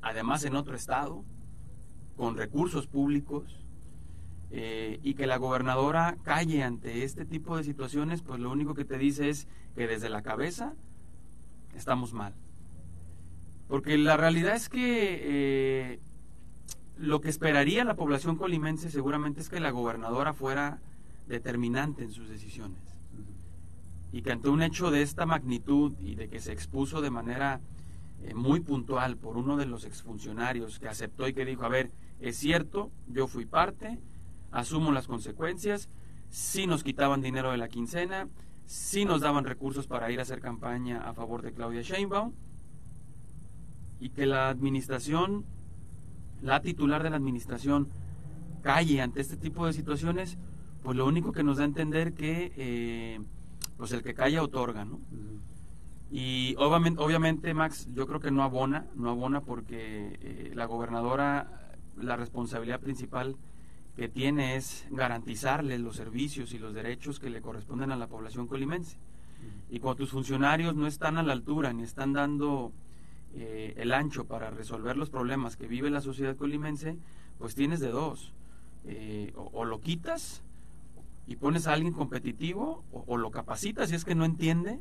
además 0.00 0.44
en 0.44 0.56
otro 0.56 0.74
estado, 0.74 1.24
con 2.16 2.36
recursos 2.36 2.86
públicos, 2.86 3.64
eh, 4.50 4.98
y 5.02 5.14
que 5.14 5.26
la 5.26 5.36
gobernadora 5.36 6.16
calle 6.22 6.62
ante 6.62 7.04
este 7.04 7.24
tipo 7.26 7.56
de 7.56 7.62
situaciones, 7.62 8.22
pues 8.22 8.40
lo 8.40 8.50
único 8.50 8.74
que 8.74 8.84
te 8.84 8.98
dice 8.98 9.28
es 9.28 9.46
que 9.76 9.86
desde 9.86 10.08
la 10.08 10.22
cabeza 10.22 10.74
estamos 11.76 12.14
mal. 12.14 12.34
Porque 13.68 13.96
la 13.98 14.16
realidad 14.16 14.56
es 14.56 14.68
que 14.68 15.20
eh, 15.22 16.00
lo 16.96 17.20
que 17.20 17.28
esperaría 17.28 17.84
la 17.84 17.94
población 17.94 18.36
colimense 18.36 18.90
seguramente 18.90 19.40
es 19.40 19.50
que 19.50 19.60
la 19.60 19.70
gobernadora 19.70 20.32
fuera 20.32 20.80
determinante 21.28 22.02
en 22.02 22.10
sus 22.10 22.28
decisiones 22.28 22.89
y 24.12 24.22
que 24.22 24.32
ante 24.32 24.48
un 24.48 24.62
hecho 24.62 24.90
de 24.90 25.02
esta 25.02 25.26
magnitud 25.26 25.92
y 26.00 26.14
de 26.14 26.28
que 26.28 26.40
se 26.40 26.52
expuso 26.52 27.00
de 27.00 27.10
manera 27.10 27.60
eh, 28.22 28.34
muy 28.34 28.60
puntual 28.60 29.16
por 29.16 29.36
uno 29.36 29.56
de 29.56 29.66
los 29.66 29.84
exfuncionarios 29.84 30.78
que 30.78 30.88
aceptó 30.88 31.28
y 31.28 31.32
que 31.32 31.44
dijo, 31.44 31.64
a 31.64 31.68
ver, 31.68 31.90
es 32.20 32.36
cierto, 32.36 32.90
yo 33.06 33.26
fui 33.28 33.46
parte, 33.46 33.98
asumo 34.50 34.92
las 34.92 35.06
consecuencias, 35.06 35.88
sí 36.28 36.66
nos 36.66 36.82
quitaban 36.82 37.22
dinero 37.22 37.52
de 37.52 37.56
la 37.56 37.68
quincena, 37.68 38.28
sí 38.66 39.04
nos 39.04 39.20
daban 39.20 39.44
recursos 39.44 39.86
para 39.86 40.10
ir 40.10 40.18
a 40.18 40.22
hacer 40.22 40.40
campaña 40.40 41.08
a 41.08 41.14
favor 41.14 41.42
de 41.42 41.52
Claudia 41.52 41.82
Sheinbaum, 41.82 42.32
y 44.00 44.10
que 44.10 44.26
la 44.26 44.48
administración, 44.48 45.44
la 46.42 46.62
titular 46.62 47.02
de 47.02 47.10
la 47.10 47.16
administración, 47.16 47.88
calle 48.62 49.00
ante 49.00 49.20
este 49.20 49.36
tipo 49.36 49.66
de 49.66 49.72
situaciones, 49.72 50.36
pues 50.82 50.96
lo 50.96 51.06
único 51.06 51.32
que 51.32 51.44
nos 51.44 51.58
da 51.58 51.62
a 51.62 51.66
entender 51.66 52.12
que... 52.12 52.52
Eh, 52.56 53.20
pues 53.80 53.92
el 53.92 54.02
que 54.02 54.12
calla 54.12 54.42
otorga, 54.42 54.84
¿no? 54.84 55.00
Y 56.10 56.54
obviamente, 56.58 57.00
obviamente, 57.00 57.54
Max, 57.54 57.88
yo 57.94 58.06
creo 58.06 58.20
que 58.20 58.30
no 58.30 58.42
abona, 58.42 58.86
no 58.94 59.08
abona 59.08 59.40
porque 59.40 60.18
eh, 60.20 60.52
la 60.54 60.66
gobernadora, 60.66 61.72
la 61.96 62.16
responsabilidad 62.16 62.78
principal 62.78 63.36
que 63.96 64.08
tiene 64.08 64.56
es 64.56 64.86
garantizarle 64.90 65.78
los 65.78 65.96
servicios 65.96 66.52
y 66.52 66.58
los 66.58 66.74
derechos 66.74 67.18
que 67.20 67.30
le 67.30 67.40
corresponden 67.40 67.90
a 67.90 67.96
la 67.96 68.06
población 68.06 68.46
colimense. 68.46 68.98
Y 69.70 69.78
cuando 69.78 70.04
tus 70.04 70.10
funcionarios 70.10 70.76
no 70.76 70.86
están 70.86 71.16
a 71.16 71.22
la 71.22 71.32
altura 71.32 71.72
ni 71.72 71.84
están 71.84 72.12
dando 72.12 72.72
eh, 73.34 73.72
el 73.78 73.94
ancho 73.94 74.26
para 74.26 74.50
resolver 74.50 74.98
los 74.98 75.08
problemas 75.08 75.56
que 75.56 75.66
vive 75.66 75.88
la 75.88 76.02
sociedad 76.02 76.36
colimense, 76.36 76.98
pues 77.38 77.54
tienes 77.54 77.80
de 77.80 77.88
dos. 77.88 78.34
Eh, 78.84 79.32
o, 79.36 79.64
lo 79.64 79.80
quitas 79.80 80.42
y 81.30 81.36
pones 81.36 81.68
a 81.68 81.74
alguien 81.74 81.92
competitivo 81.92 82.82
o, 82.90 83.16
lo 83.16 83.30
capacitas 83.30 83.90
si 83.90 83.94
es 83.94 84.04
que 84.04 84.16
no 84.16 84.24
entiende 84.24 84.80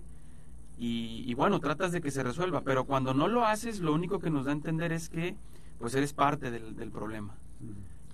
y, 0.80 1.32
bueno, 1.36 1.60
tratas 1.60 1.92
de 1.92 2.02
que 2.02 2.10
se 2.10 2.24
resuelva. 2.24 2.62
Pero 2.62 2.86
cuando 2.86 3.14
no 3.14 3.28
lo 3.28 3.46
haces, 3.46 3.82
lo 3.82 3.94
único 3.94 4.20
que 4.20 4.32
nos 4.32 4.46
da 4.46 4.52
a 4.52 4.56
entender 4.56 4.92
es 4.92 5.10
que 5.10 5.36
pues 5.78 5.94
eres 5.94 6.14
parte 6.14 6.50
del, 6.50 6.76
del 6.76 6.90
problema. 6.90 7.36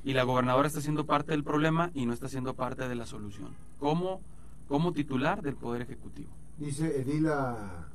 Y 0.04 0.14
la 0.14 0.24
gobernadora 0.24 0.68
está 0.68 0.82
siendo 0.82 1.06
parte 1.06 1.32
del 1.32 1.46
problema 1.46 1.92
y 1.94 2.06
no 2.06 2.12
está 2.12 2.28
siendo 2.28 2.56
parte 2.56 2.90
de 2.90 2.96
la 2.96 3.06
solución. 3.06 3.52
Como, 3.80 4.20
como 4.68 4.92
titular 4.92 5.42
del 5.42 5.56
Poder 5.56 5.84
Ejecutivo. 5.84 6.30
Dice 6.58 7.00
Edila 7.00 7.88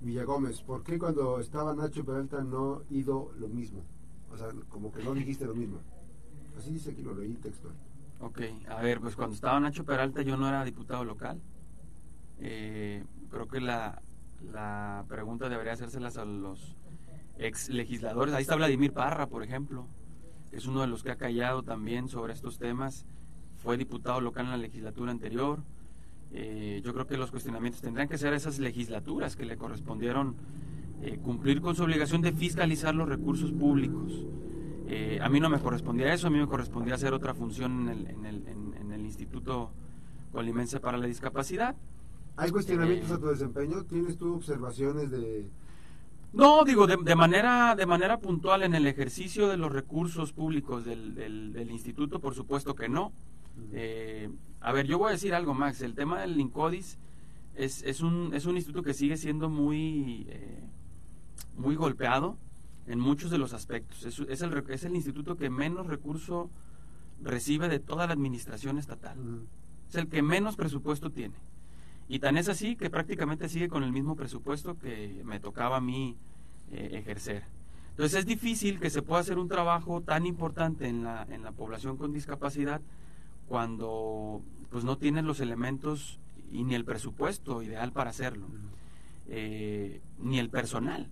Villagómez, 0.00 0.62
¿por 0.62 0.82
qué 0.82 0.98
cuando 0.98 1.40
estaba 1.40 1.74
Nacho 1.74 2.06
Peralta 2.06 2.42
no 2.42 2.84
ido 2.88 3.32
lo 3.38 3.48
mismo? 3.48 3.82
O 4.32 4.38
sea, 4.38 4.48
como 4.70 4.90
que 4.90 5.02
no 5.02 5.12
dijiste 5.12 5.44
lo 5.44 5.54
mismo. 5.54 5.78
Así 6.56 6.70
dice 6.70 6.92
aquí, 6.92 7.02
lo 7.02 7.14
leí 7.14 7.34
textual. 7.34 7.74
Ok, 8.20 8.40
a 8.68 8.80
ver, 8.80 9.00
pues 9.00 9.16
cuando 9.16 9.34
estaba 9.34 9.60
Nacho 9.60 9.84
Peralta 9.84 10.22
yo 10.22 10.36
no 10.36 10.48
era 10.48 10.64
diputado 10.64 11.04
local. 11.04 11.40
Eh, 12.40 13.04
creo 13.30 13.48
que 13.48 13.60
la, 13.60 14.00
la 14.52 15.04
pregunta 15.08 15.48
debería 15.48 15.72
hacérselas 15.72 16.16
a 16.16 16.24
los 16.24 16.76
ex 17.38 17.68
legisladores. 17.68 18.34
Ahí 18.34 18.42
está 18.42 18.56
Vladimir 18.56 18.92
Parra, 18.92 19.26
por 19.26 19.42
ejemplo, 19.42 19.86
es 20.52 20.66
uno 20.66 20.80
de 20.80 20.86
los 20.86 21.02
que 21.02 21.10
ha 21.10 21.16
callado 21.16 21.62
también 21.62 22.08
sobre 22.08 22.32
estos 22.32 22.58
temas. 22.58 23.06
Fue 23.56 23.76
diputado 23.76 24.20
local 24.20 24.46
en 24.46 24.50
la 24.52 24.56
legislatura 24.56 25.10
anterior. 25.10 25.62
Eh, 26.32 26.80
yo 26.84 26.92
creo 26.92 27.06
que 27.06 27.16
los 27.16 27.30
cuestionamientos 27.30 27.80
tendrán 27.80 28.08
que 28.08 28.18
ser 28.18 28.34
esas 28.34 28.58
legislaturas 28.58 29.36
que 29.36 29.44
le 29.44 29.56
correspondieron 29.56 30.36
eh, 31.02 31.18
cumplir 31.18 31.60
con 31.60 31.76
su 31.76 31.84
obligación 31.84 32.22
de 32.22 32.32
fiscalizar 32.32 32.94
los 32.94 33.08
recursos 33.08 33.52
públicos. 33.52 34.26
Eh, 34.86 35.18
a 35.22 35.28
mí 35.28 35.40
no 35.40 35.48
me 35.48 35.58
correspondía 35.58 36.12
eso, 36.12 36.26
a 36.26 36.30
mí 36.30 36.38
me 36.38 36.46
correspondía 36.46 36.94
hacer 36.94 37.14
otra 37.14 37.34
función 37.34 37.88
en 37.88 37.88
el, 37.88 38.06
en 38.08 38.26
el, 38.26 38.48
en, 38.48 38.92
el 38.92 39.00
Instituto 39.00 39.70
Colimense 40.32 40.80
para 40.80 40.98
la 40.98 41.06
Discapacidad. 41.06 41.74
¿Hay 42.36 42.50
cuestionamientos 42.50 43.10
a 43.10 43.18
tu 43.18 43.26
desempeño? 43.26 43.84
¿Tienes 43.84 44.18
tú 44.18 44.34
observaciones 44.34 45.10
de...? 45.10 45.48
No, 46.32 46.64
digo, 46.64 46.88
de, 46.88 47.14
manera, 47.14 47.76
de 47.76 47.86
manera 47.86 48.18
puntual 48.18 48.64
en 48.64 48.74
el 48.74 48.88
ejercicio 48.88 49.48
de 49.48 49.56
los 49.56 49.72
recursos 49.72 50.32
públicos 50.32 50.84
del, 50.84 51.14
del, 51.14 51.70
instituto, 51.70 52.18
por 52.18 52.34
supuesto 52.34 52.74
que 52.74 52.88
no. 52.88 53.12
A 54.60 54.72
ver, 54.72 54.86
yo 54.86 54.98
voy 54.98 55.10
a 55.10 55.12
decir 55.12 55.32
algo, 55.32 55.54
Max. 55.54 55.80
El 55.80 55.94
tema 55.94 56.22
del 56.22 56.40
Incodis 56.40 56.98
es, 57.54 57.82
es, 57.84 58.00
un, 58.00 58.32
es 58.34 58.46
un 58.46 58.56
instituto 58.56 58.82
que 58.82 58.94
sigue 58.94 59.16
siendo 59.16 59.48
muy, 59.48 60.26
eh, 60.28 60.60
muy 61.56 61.76
golpeado 61.76 62.36
en 62.86 63.00
muchos 63.00 63.30
de 63.30 63.38
los 63.38 63.52
aspectos. 63.52 64.04
Es, 64.04 64.18
es, 64.18 64.42
el, 64.42 64.64
es 64.68 64.84
el 64.84 64.94
instituto 64.94 65.36
que 65.36 65.50
menos 65.50 65.86
recurso 65.86 66.50
recibe 67.22 67.68
de 67.68 67.80
toda 67.80 68.06
la 68.06 68.12
administración 68.12 68.78
estatal. 68.78 69.16
Es 69.88 69.94
el 69.94 70.08
que 70.08 70.22
menos 70.22 70.56
presupuesto 70.56 71.10
tiene. 71.10 71.34
Y 72.08 72.18
tan 72.18 72.36
es 72.36 72.48
así 72.48 72.76
que 72.76 72.90
prácticamente 72.90 73.48
sigue 73.48 73.68
con 73.68 73.82
el 73.82 73.92
mismo 73.92 74.14
presupuesto 74.14 74.78
que 74.78 75.22
me 75.24 75.40
tocaba 75.40 75.78
a 75.78 75.80
mí 75.80 76.16
eh, 76.70 76.90
ejercer. 76.92 77.44
Entonces 77.90 78.20
es 78.20 78.26
difícil 78.26 78.80
que 78.80 78.90
se 78.90 79.02
pueda 79.02 79.20
hacer 79.20 79.38
un 79.38 79.48
trabajo 79.48 80.00
tan 80.02 80.26
importante 80.26 80.88
en 80.88 81.04
la, 81.04 81.26
en 81.30 81.44
la 81.44 81.52
población 81.52 81.96
con 81.96 82.12
discapacidad 82.12 82.80
cuando 83.46 84.42
pues 84.70 84.84
no 84.84 84.98
tienen 84.98 85.26
los 85.26 85.40
elementos 85.40 86.18
y 86.50 86.64
ni 86.64 86.74
el 86.74 86.84
presupuesto 86.84 87.62
ideal 87.62 87.92
para 87.92 88.10
hacerlo, 88.10 88.48
eh, 89.28 90.00
ni 90.18 90.38
el 90.38 90.50
personal. 90.50 91.08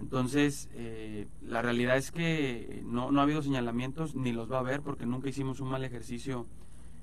Entonces, 0.00 0.68
eh, 0.72 1.28
la 1.42 1.62
realidad 1.62 1.96
es 1.96 2.10
que 2.10 2.82
no, 2.86 3.12
no 3.12 3.20
ha 3.20 3.24
habido 3.24 3.42
señalamientos, 3.42 4.14
ni 4.14 4.32
los 4.32 4.50
va 4.50 4.56
a 4.56 4.60
haber, 4.60 4.80
porque 4.80 5.06
nunca 5.06 5.28
hicimos 5.28 5.60
un 5.60 5.68
mal 5.68 5.84
ejercicio 5.84 6.46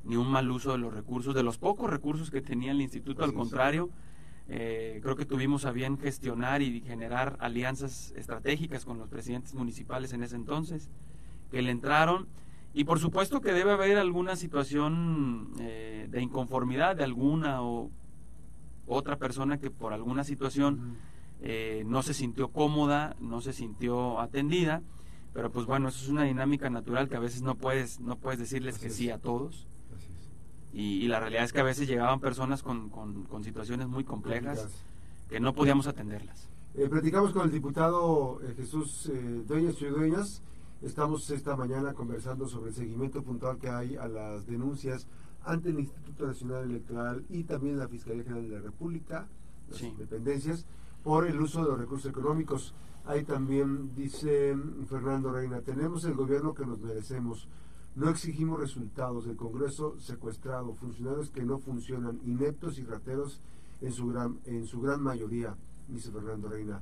ni 0.03 0.15
un 0.15 0.29
mal 0.29 0.49
uso 0.49 0.71
de 0.71 0.77
los 0.77 0.93
recursos, 0.93 1.35
de 1.35 1.43
los 1.43 1.57
pocos 1.57 1.89
recursos 1.89 2.31
que 2.31 2.41
tenía 2.41 2.71
el 2.71 2.81
instituto, 2.81 3.23
al 3.23 3.33
contrario, 3.33 3.89
eh, 4.47 4.99
creo 5.03 5.15
que 5.15 5.25
tuvimos 5.25 5.65
a 5.65 5.71
bien 5.71 5.97
gestionar 5.97 6.61
y 6.61 6.79
generar 6.81 7.37
alianzas 7.39 8.13
estratégicas 8.15 8.85
con 8.85 8.97
los 8.97 9.09
presidentes 9.09 9.53
municipales 9.53 10.13
en 10.13 10.23
ese 10.23 10.37
entonces, 10.37 10.89
que 11.51 11.61
le 11.61 11.71
entraron. 11.71 12.27
Y 12.73 12.85
por 12.85 12.99
supuesto 12.99 13.41
que 13.41 13.51
debe 13.51 13.71
haber 13.71 13.97
alguna 13.97 14.35
situación 14.35 15.51
eh, 15.59 16.07
de 16.09 16.21
inconformidad 16.21 16.95
de 16.95 17.03
alguna 17.03 17.61
o 17.61 17.91
otra 18.85 19.17
persona 19.17 19.59
que 19.59 19.69
por 19.69 19.93
alguna 19.93 20.23
situación 20.23 20.95
eh, 21.41 21.83
no 21.85 22.01
se 22.03 22.13
sintió 22.13 22.49
cómoda, 22.49 23.15
no 23.19 23.41
se 23.41 23.53
sintió 23.53 24.19
atendida, 24.19 24.81
pero 25.33 25.51
pues 25.51 25.65
bueno, 25.65 25.89
eso 25.89 26.03
es 26.03 26.09
una 26.09 26.23
dinámica 26.23 26.69
natural 26.69 27.09
que 27.09 27.15
a 27.15 27.19
veces 27.19 27.41
no 27.41 27.55
puedes, 27.55 27.99
no 27.99 28.17
puedes 28.17 28.39
decirles 28.39 28.79
que 28.79 28.89
sí 28.89 29.09
a 29.09 29.19
todos. 29.19 29.67
Y, 30.73 31.07
la 31.07 31.19
realidad 31.19 31.43
es 31.43 31.53
que 31.53 31.59
a 31.59 31.63
veces 31.63 31.87
llegaban 31.87 32.19
personas 32.19 32.61
con, 32.61 32.89
con, 32.89 33.43
situaciones 33.43 33.87
muy 33.87 34.03
complejas 34.03 34.67
que 35.27 35.39
no 35.39 35.53
podíamos 35.53 35.87
atenderlas. 35.87 36.49
Eh, 36.75 36.87
platicamos 36.87 37.31
con 37.31 37.45
el 37.45 37.51
diputado 37.51 38.39
Jesús 38.55 39.09
Dueñas 39.47 39.81
y 39.81 39.85
Dueñas. 39.85 40.41
Estamos 40.83 41.27
esta 41.31 41.55
mañana 41.55 41.93
conversando 41.93 42.47
sobre 42.47 42.69
el 42.69 42.75
seguimiento 42.75 43.23
puntual 43.23 43.57
que 43.57 43.69
hay 43.69 43.95
a 43.95 44.07
las 44.07 44.45
denuncias 44.45 45.07
ante 45.43 45.69
el 45.69 45.79
Instituto 45.79 46.27
Nacional 46.27 46.65
Electoral 46.65 47.25
y 47.29 47.43
también 47.43 47.79
la 47.79 47.87
Fiscalía 47.87 48.23
General 48.23 48.47
de 48.47 48.55
la 48.57 48.61
República, 48.61 49.27
las 49.69 49.97
dependencias, 49.97 50.65
por 51.07 51.25
el 51.25 51.39
uso 51.39 51.63
de 51.63 51.69
los 51.69 51.79
recursos 51.79 52.11
económicos. 52.11 52.73
Ahí 53.05 53.23
también 53.23 53.95
dice 53.95 54.53
Fernando 54.89 55.31
Reina, 55.31 55.61
tenemos 55.61 56.03
el 56.03 56.15
gobierno 56.15 56.53
que 56.53 56.65
nos 56.65 56.81
merecemos. 56.81 57.47
No 57.95 58.09
exigimos 58.09 58.59
resultados. 58.59 59.25
El 59.25 59.37
Congreso 59.37 59.95
secuestrado, 59.99 60.73
funcionarios 60.73 61.29
que 61.29 61.43
no 61.43 61.59
funcionan, 61.59 62.19
ineptos 62.25 62.77
y 62.77 62.83
rateros 62.83 63.39
en 63.79 63.93
su 63.93 64.07
gran, 64.07 64.39
en 64.43 64.65
su 64.65 64.81
gran 64.81 65.01
mayoría, 65.01 65.55
dice 65.87 66.11
Fernando 66.11 66.49
Reina. 66.49 66.81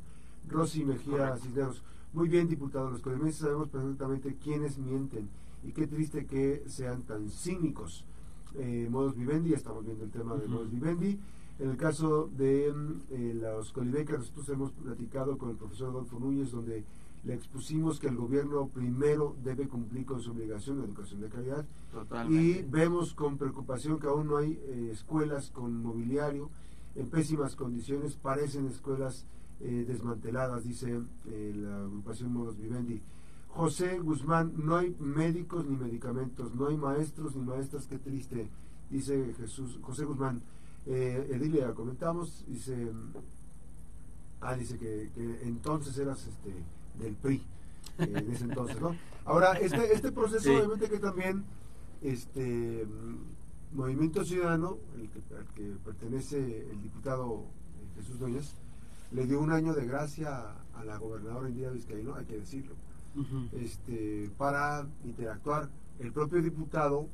Rosy 0.50 0.86
Mejía 0.86 1.38
Cisneros. 1.38 1.84
Muy 2.12 2.28
bien, 2.28 2.50
diputado, 2.50 2.90
los 2.90 3.04
colimenses 3.04 3.42
sabemos 3.42 3.70
perfectamente 3.70 4.38
quiénes 4.44 4.80
mienten 4.80 5.30
y 5.64 5.72
qué 5.72 5.86
triste 5.86 6.26
que 6.26 6.64
sean 6.66 7.04
tan 7.04 7.30
cínicos. 7.30 8.06
Eh, 8.56 8.88
modos 8.90 9.16
vivendi, 9.16 9.52
ya 9.52 9.58
estamos 9.58 9.86
viendo 9.86 10.04
el 10.04 10.10
tema 10.10 10.34
de 10.34 10.48
modos 10.48 10.72
vivendi. 10.72 11.20
En 11.58 11.70
el 11.70 11.78
caso 11.78 12.30
de 12.36 12.68
eh, 12.68 13.34
los 13.34 13.72
colibecas, 13.72 14.20
nosotros 14.20 14.50
hemos 14.50 14.72
platicado 14.72 15.38
con 15.38 15.50
el 15.50 15.56
profesor 15.56 15.90
Adolfo 15.90 16.20
Núñez, 16.20 16.52
donde 16.52 16.84
le 17.26 17.34
expusimos 17.34 18.00
que 18.00 18.08
el 18.08 18.16
gobierno 18.16 18.68
primero 18.68 19.36
debe 19.44 19.68
cumplir 19.68 20.06
con 20.06 20.22
su 20.22 20.32
obligación 20.32 20.80
de 20.80 20.86
educación 20.86 21.22
de 21.22 21.30
calidad. 21.30 21.66
Y 22.30 22.62
vemos 22.64 23.16
con 23.16 23.38
preocupación 23.38 24.00
que 24.00 24.08
aún 24.08 24.28
no 24.28 24.38
hay 24.38 24.60
eh, 24.64 24.90
escuelas 24.92 25.50
con 25.50 25.82
mobiliario 25.82 26.50
en 26.96 27.10
pésimas 27.10 27.56
condiciones, 27.56 28.16
parecen 28.16 28.68
escuelas 28.68 29.26
eh, 29.60 29.86
desmanteladas, 29.88 30.64
dice 30.66 31.02
eh, 31.26 31.54
la 31.56 31.78
agrupación 31.78 32.32
Modos 32.32 32.58
Vivendi. 32.58 33.02
José 33.48 34.00
Guzmán, 34.00 34.54
no 34.58 34.76
hay 34.76 34.96
médicos 35.00 35.66
ni 35.66 35.78
medicamentos, 35.78 36.54
no 36.56 36.68
hay 36.68 36.78
maestros 36.78 37.36
ni 37.36 37.42
maestras, 37.42 37.88
qué 37.88 37.98
triste, 37.98 38.50
dice 38.90 39.34
Jesús, 39.38 39.80
José 39.82 40.06
Guzmán. 40.06 40.42
Eh, 40.88 41.28
Edilia, 41.32 41.74
comentamos, 41.74 42.46
dice, 42.48 42.92
ah, 44.42 44.56
dice 44.56 44.78
que, 44.78 45.10
entonces 45.42 45.98
eras 45.98 46.28
este, 46.28 46.54
del 47.00 47.16
PRI, 47.16 47.42
eh, 47.98 48.14
en 48.16 48.32
ese 48.32 48.44
entonces, 48.44 48.80
¿no? 48.80 48.96
Ahora, 49.26 49.54
este, 49.54 49.94
este 49.94 50.12
proceso 50.12 50.56
obviamente 50.56 50.88
que 50.88 51.00
también, 51.00 51.44
este, 52.02 52.86
Movimiento 53.74 54.24
Ciudadano, 54.24 54.78
el 54.96 55.10
que, 55.10 55.36
al 55.36 55.46
que 55.56 55.76
pertenece 55.84 56.70
el 56.70 56.82
diputado 56.84 57.46
Jesús 57.96 58.20
Doñas, 58.20 58.56
le 59.12 59.26
dio 59.26 59.40
un 59.40 59.52
año 59.52 59.74
de 59.74 59.86
gracia 59.86 60.56
a, 60.76 60.84
la 60.86 60.98
gobernadora 60.98 61.50
Indira 61.50 61.72
Vizcaíno, 61.72 62.16
hay 62.16 62.26
que 62.26 62.38
decirlo, 62.38 62.76
este, 63.54 64.30
para 64.38 64.86
interactuar. 65.04 65.70
El 66.00 66.12
propio 66.12 66.42
diputado 66.42 67.08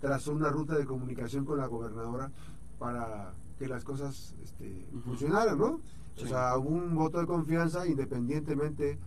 trazó 0.00 0.32
una 0.32 0.50
ruta 0.50 0.76
de 0.76 0.84
comunicación 0.84 1.44
con 1.44 1.58
la 1.58 1.66
gobernadora 1.66 2.30
para 2.78 3.32
que 3.58 3.68
las 3.68 3.84
cosas 3.84 4.34
este, 4.42 4.86
funcionaran, 5.04 5.58
¿no? 5.58 5.80
O 6.22 6.26
sea, 6.26 6.56
un 6.58 6.94
voto 6.94 7.20
de 7.20 7.26
confianza 7.26 7.86
independientemente, 7.86 8.98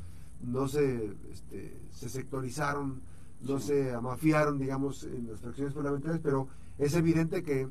no 0.42 0.68
se, 0.68 1.14
este, 1.30 1.78
se 1.92 2.10
sectorizaron, 2.10 3.02
no 3.42 3.60
se 3.60 3.94
amafiaron, 3.94 4.58
digamos, 4.58 5.04
en 5.04 5.28
las 5.30 5.42
fracciones 5.42 5.74
parlamentarias, 5.74 6.22
pero 6.24 6.48
es 6.78 6.96
evidente 6.96 7.44
que 7.44 7.68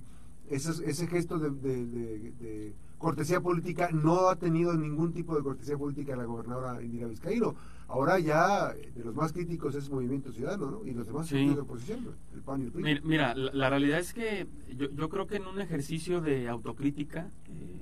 ese, 0.49 0.73
ese 0.85 1.07
gesto 1.07 1.39
de 1.39 2.75
cortesía 3.01 3.41
política, 3.41 3.89
no 3.93 4.29
ha 4.29 4.37
tenido 4.37 4.75
ningún 4.77 5.13
tipo 5.15 5.35
de 5.35 5.43
cortesía 5.43 5.77
política 5.79 6.15
la 6.17 6.25
gobernadora 6.25 6.83
Indira 6.83 7.07
Vizcaíno. 7.09 7.55
Ahora 7.89 8.19
ya 8.21 8.73
eh, 8.77 8.93
de 8.95 9.03
los 9.03 9.15
más 9.17 9.33
críticos 9.33 9.75
es 9.75 9.89
Movimiento 9.91 10.31
Ciudadano, 10.31 10.71
¿no? 10.71 10.87
Y 10.87 10.93
los 10.93 11.07
demás 11.07 11.27
Sí. 11.27 11.49
de 11.55 11.61
oposición, 11.61 12.05
¿no? 12.05 12.11
el 12.35 12.43
PAN 12.43 12.61
y 12.61 12.65
el 12.67 12.73
PRI. 12.73 12.83
Mira, 12.85 13.01
mira, 13.03 13.35
la, 13.35 13.53
la 13.53 13.71
realidad 13.71 13.99
es 13.99 14.13
que 14.13 14.47
yo, 14.77 14.91
yo 14.91 15.09
creo 15.09 15.27
que 15.27 15.37
en 15.37 15.47
un 15.47 15.61
ejercicio 15.63 16.21
de 16.21 16.47
autocrítica 16.51 17.31
eh, 17.49 17.81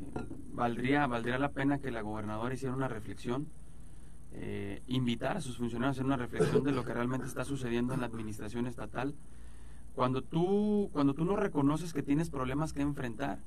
valdría, 0.52 1.06
valdría 1.08 1.36
la 1.38 1.50
pena 1.50 1.78
que 1.80 1.90
la 1.90 2.00
gobernadora 2.02 2.54
hiciera 2.54 2.74
una 2.74 2.86
reflexión, 2.88 3.48
eh, 4.34 4.82
invitar 4.86 5.36
a 5.36 5.40
sus 5.40 5.56
funcionarios 5.58 5.96
a 5.96 6.00
hacer 6.00 6.06
una 6.06 6.16
reflexión 6.16 6.62
de 6.62 6.70
lo 6.70 6.84
que 6.84 6.94
realmente 6.94 7.26
está 7.26 7.44
sucediendo 7.44 7.92
en 7.92 8.00
la 8.00 8.06
administración 8.06 8.68
estatal. 8.68 9.14
Cuando 9.96 10.22
tú, 10.22 10.90
cuando 10.92 11.12
tú 11.12 11.24
no 11.24 11.34
reconoces 11.34 11.92
que 11.92 12.04
tienes 12.04 12.30
problemas 12.30 12.72
que 12.72 12.82
enfrentar, 12.82 13.40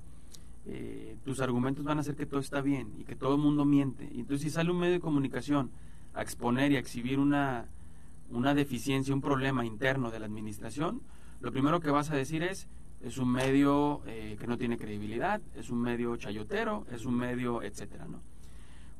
eh, 0.65 1.17
tus 1.23 1.41
argumentos 1.41 1.83
van 1.83 1.97
a 1.97 2.01
hacer 2.01 2.15
que 2.15 2.25
todo 2.25 2.39
está 2.39 2.61
bien 2.61 2.93
y 2.99 3.03
que 3.03 3.15
todo 3.15 3.35
el 3.35 3.41
mundo 3.41 3.65
miente. 3.65 4.09
Y 4.11 4.19
entonces 4.19 4.43
si 4.43 4.49
sale 4.49 4.71
un 4.71 4.79
medio 4.79 4.93
de 4.93 4.99
comunicación 4.99 5.71
a 6.13 6.21
exponer 6.21 6.71
y 6.71 6.75
a 6.75 6.79
exhibir 6.79 7.19
una, 7.19 7.65
una 8.29 8.53
deficiencia, 8.53 9.13
un 9.13 9.21
problema 9.21 9.65
interno 9.65 10.11
de 10.11 10.19
la 10.19 10.25
administración, 10.25 11.01
lo 11.39 11.51
primero 11.51 11.79
que 11.79 11.89
vas 11.89 12.11
a 12.11 12.15
decir 12.15 12.43
es, 12.43 12.67
es 13.01 13.17
un 13.17 13.31
medio 13.31 14.01
eh, 14.05 14.37
que 14.39 14.45
no 14.45 14.57
tiene 14.57 14.77
credibilidad, 14.77 15.41
es 15.55 15.69
un 15.69 15.81
medio 15.81 16.15
chayotero, 16.17 16.85
es 16.91 17.05
un 17.05 17.15
medio, 17.15 17.63
etcétera, 17.63 18.05
¿no? 18.05 18.21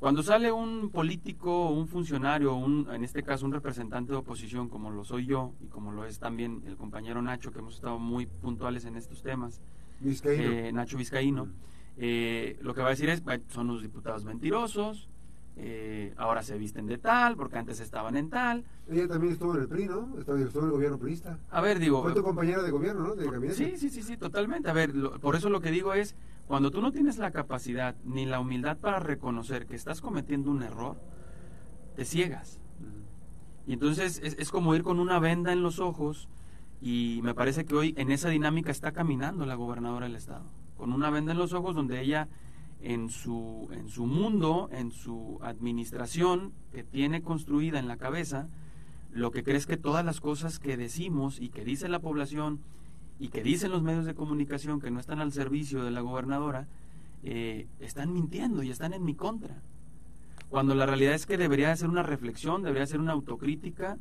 Cuando 0.02 0.24
sale 0.24 0.50
un 0.50 0.90
político, 0.90 1.70
un 1.70 1.86
funcionario, 1.86 2.56
un, 2.56 2.88
en 2.92 3.04
este 3.04 3.22
caso 3.22 3.46
un 3.46 3.52
representante 3.52 4.10
de 4.10 4.18
oposición, 4.18 4.68
como 4.68 4.90
lo 4.90 5.04
soy 5.04 5.26
yo 5.26 5.52
y 5.60 5.68
como 5.68 5.92
lo 5.92 6.04
es 6.04 6.18
también 6.18 6.60
el 6.66 6.76
compañero 6.76 7.22
Nacho, 7.22 7.52
que 7.52 7.60
hemos 7.60 7.76
estado 7.76 8.00
muy 8.00 8.26
puntuales 8.26 8.84
en 8.84 8.96
estos 8.96 9.22
temas, 9.22 9.62
Vizcaíno. 10.00 10.42
eh, 10.50 10.72
Nacho 10.72 10.96
Vizcaíno, 10.98 11.48
eh, 11.96 12.58
lo 12.62 12.74
que 12.74 12.80
va 12.80 12.88
a 12.88 12.90
decir 12.90 13.08
es, 13.08 13.22
"Bueno, 13.22 13.44
son 13.48 13.70
unos 13.70 13.82
diputados 13.82 14.24
mentirosos, 14.24 15.08
eh, 15.56 16.14
ahora 16.16 16.42
se 16.42 16.56
visten 16.56 16.86
de 16.86 16.96
tal, 16.98 17.36
porque 17.36 17.58
antes 17.58 17.78
estaban 17.80 18.16
en 18.16 18.30
tal. 18.30 18.64
Ella 18.88 19.06
también 19.06 19.34
estuvo 19.34 19.54
en 19.54 19.62
el 19.62 19.68
PRI, 19.68 19.86
¿no? 19.86 20.18
Estuvo 20.18 20.36
estuvo 20.36 20.60
en 20.62 20.66
el 20.68 20.72
gobierno 20.72 20.98
priista. 20.98 21.38
A 21.50 21.60
ver, 21.60 21.78
digo... 21.78 22.02
Fue 22.02 22.14
tu 22.14 22.22
compañera 22.22 22.62
de 22.62 22.70
gobierno, 22.70 23.08
¿no? 23.08 23.14
De. 23.14 23.52
Sí, 23.52 23.74
sí, 23.76 23.90
sí, 23.90 24.02
sí, 24.02 24.16
totalmente. 24.16 24.70
A 24.70 24.72
ver, 24.72 24.94
lo- 24.94 25.18
por 25.20 25.36
eso 25.36 25.50
lo 25.50 25.60
que 25.60 25.70
digo 25.70 25.92
es, 25.92 26.14
cuando 26.46 26.70
tú 26.70 26.80
no 26.80 26.90
tienes 26.90 27.18
la 27.18 27.30
capacidad 27.32 27.94
ni 28.04 28.24
la 28.24 28.40
humildad 28.40 28.78
para 28.78 28.98
reconocer 28.98 29.66
que 29.66 29.76
estás 29.76 30.00
cometiendo 30.00 30.50
un 30.50 30.62
error, 30.62 30.96
te 31.96 32.04
ciegas. 32.06 32.58
Y 33.66 33.74
entonces 33.74 34.20
es, 34.24 34.34
es 34.38 34.50
como 34.50 34.74
ir 34.74 34.82
con 34.82 34.98
una 34.98 35.18
venda 35.20 35.52
en 35.52 35.62
los 35.62 35.78
ojos 35.78 36.28
y 36.82 37.20
me 37.22 37.34
parece 37.34 37.64
que 37.64 37.74
hoy 37.74 37.94
en 37.96 38.10
esa 38.10 38.28
dinámica 38.28 38.70
está 38.70 38.92
caminando 38.92 39.46
la 39.46 39.54
gobernadora 39.54 40.06
del 40.06 40.16
estado, 40.16 40.44
con 40.76 40.92
una 40.92 41.10
venda 41.10 41.32
en 41.32 41.38
los 41.38 41.52
ojos 41.52 41.74
donde 41.74 42.00
ella 42.00 42.28
en 42.82 43.08
su, 43.08 43.68
en 43.72 43.88
su 43.88 44.06
mundo, 44.06 44.68
en 44.72 44.90
su 44.90 45.38
administración 45.42 46.52
que 46.72 46.82
tiene 46.82 47.22
construida 47.22 47.78
en 47.78 47.86
la 47.86 47.96
cabeza, 47.96 48.48
lo 49.12 49.30
que 49.30 49.44
cree 49.44 49.56
es 49.56 49.66
que 49.66 49.76
todas 49.76 50.04
las 50.04 50.20
cosas 50.20 50.58
que 50.58 50.76
decimos 50.76 51.40
y 51.40 51.50
que 51.50 51.64
dice 51.64 51.88
la 51.88 52.00
población 52.00 52.60
y 53.20 53.28
que 53.28 53.42
dicen 53.42 53.70
los 53.70 53.82
medios 53.82 54.04
de 54.04 54.14
comunicación 54.14 54.80
que 54.80 54.90
no 54.90 54.98
están 54.98 55.20
al 55.20 55.32
servicio 55.32 55.84
de 55.84 55.92
la 55.92 56.00
gobernadora, 56.00 56.66
eh, 57.22 57.68
están 57.78 58.12
mintiendo 58.12 58.64
y 58.64 58.70
están 58.70 58.92
en 58.92 59.04
mi 59.04 59.14
contra. 59.14 59.62
Cuando 60.48 60.74
la 60.74 60.86
realidad 60.86 61.14
es 61.14 61.26
que 61.26 61.38
debería 61.38 61.70
hacer 61.70 61.88
una 61.88 62.02
reflexión, 62.02 62.62
debería 62.62 62.82
hacer 62.82 62.98
una 62.98 63.12
autocrítica 63.12 63.96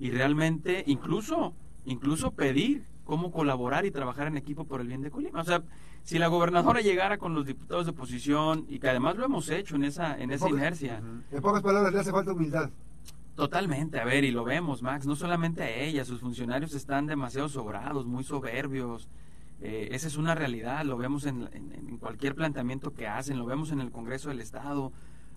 y 0.00 0.10
realmente 0.10 0.82
incluso, 0.86 1.54
incluso 1.92 2.30
pedir 2.32 2.84
cómo 3.04 3.30
colaborar 3.32 3.86
y 3.86 3.90
trabajar 3.90 4.26
en 4.26 4.36
equipo 4.36 4.64
por 4.64 4.80
el 4.80 4.86
bien 4.88 5.02
de 5.02 5.10
Colima. 5.10 5.40
O 5.40 5.44
sea, 5.44 5.62
si 6.04 6.18
la 6.18 6.28
gobernadora 6.28 6.80
llegara 6.80 7.18
con 7.18 7.34
los 7.34 7.46
diputados 7.46 7.86
de 7.86 7.92
oposición 7.92 8.66
y 8.68 8.78
que 8.78 8.88
además 8.88 9.16
lo 9.16 9.24
hemos 9.24 9.48
hecho 9.50 9.76
en 9.76 9.84
esa, 9.84 10.16
en 10.18 10.30
esa 10.30 10.46
pocas- 10.46 10.58
inercia, 10.58 11.02
En 11.32 11.42
pocas 11.42 11.62
palabras, 11.62 11.92
le 11.92 12.00
hace 12.00 12.10
falta 12.12 12.32
humildad. 12.32 12.70
Totalmente, 13.34 14.00
a 14.00 14.04
ver, 14.04 14.24
y 14.24 14.30
lo 14.32 14.44
vemos, 14.44 14.82
Max, 14.82 15.06
no 15.06 15.14
solamente 15.14 15.62
a 15.62 15.70
ella, 15.70 16.04
sus 16.04 16.20
funcionarios 16.20 16.74
están 16.74 17.06
demasiado 17.06 17.48
sobrados, 17.48 18.04
muy 18.04 18.24
soberbios, 18.24 19.08
eh, 19.60 19.88
esa 19.92 20.08
es 20.08 20.16
una 20.16 20.34
realidad, 20.34 20.84
lo 20.84 20.96
vemos 20.98 21.24
en, 21.24 21.48
en- 21.52 21.72
en 21.88 21.96
cualquier 21.98 22.34
planteamiento 22.34 22.92
que 22.94 23.06
hacen, 23.06 23.38
lo 23.38 23.46
vemos 23.46 23.70
en 23.70 23.80
el 23.80 23.92
Congreso 23.92 24.28
del 24.30 24.40
Estado, 24.40 24.92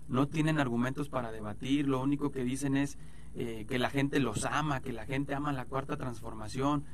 no 0.08 0.26
tienen 0.26 0.58
argumentos 0.58 1.08
para 1.08 1.30
debatir, 1.30 1.86
lo 1.86 2.00
único 2.02 2.32
que 2.32 2.42
dicen 2.42 2.76
es 2.76 2.98
eh, 3.34 3.64
que 3.68 3.78
la 3.78 3.90
gente 3.90 4.20
los 4.20 4.44
ama, 4.44 4.80
que 4.80 4.92
la 4.92 5.06
gente 5.06 5.34
ama 5.34 5.52
la 5.52 5.64
cuarta 5.64 5.96
transformación, 5.96 6.84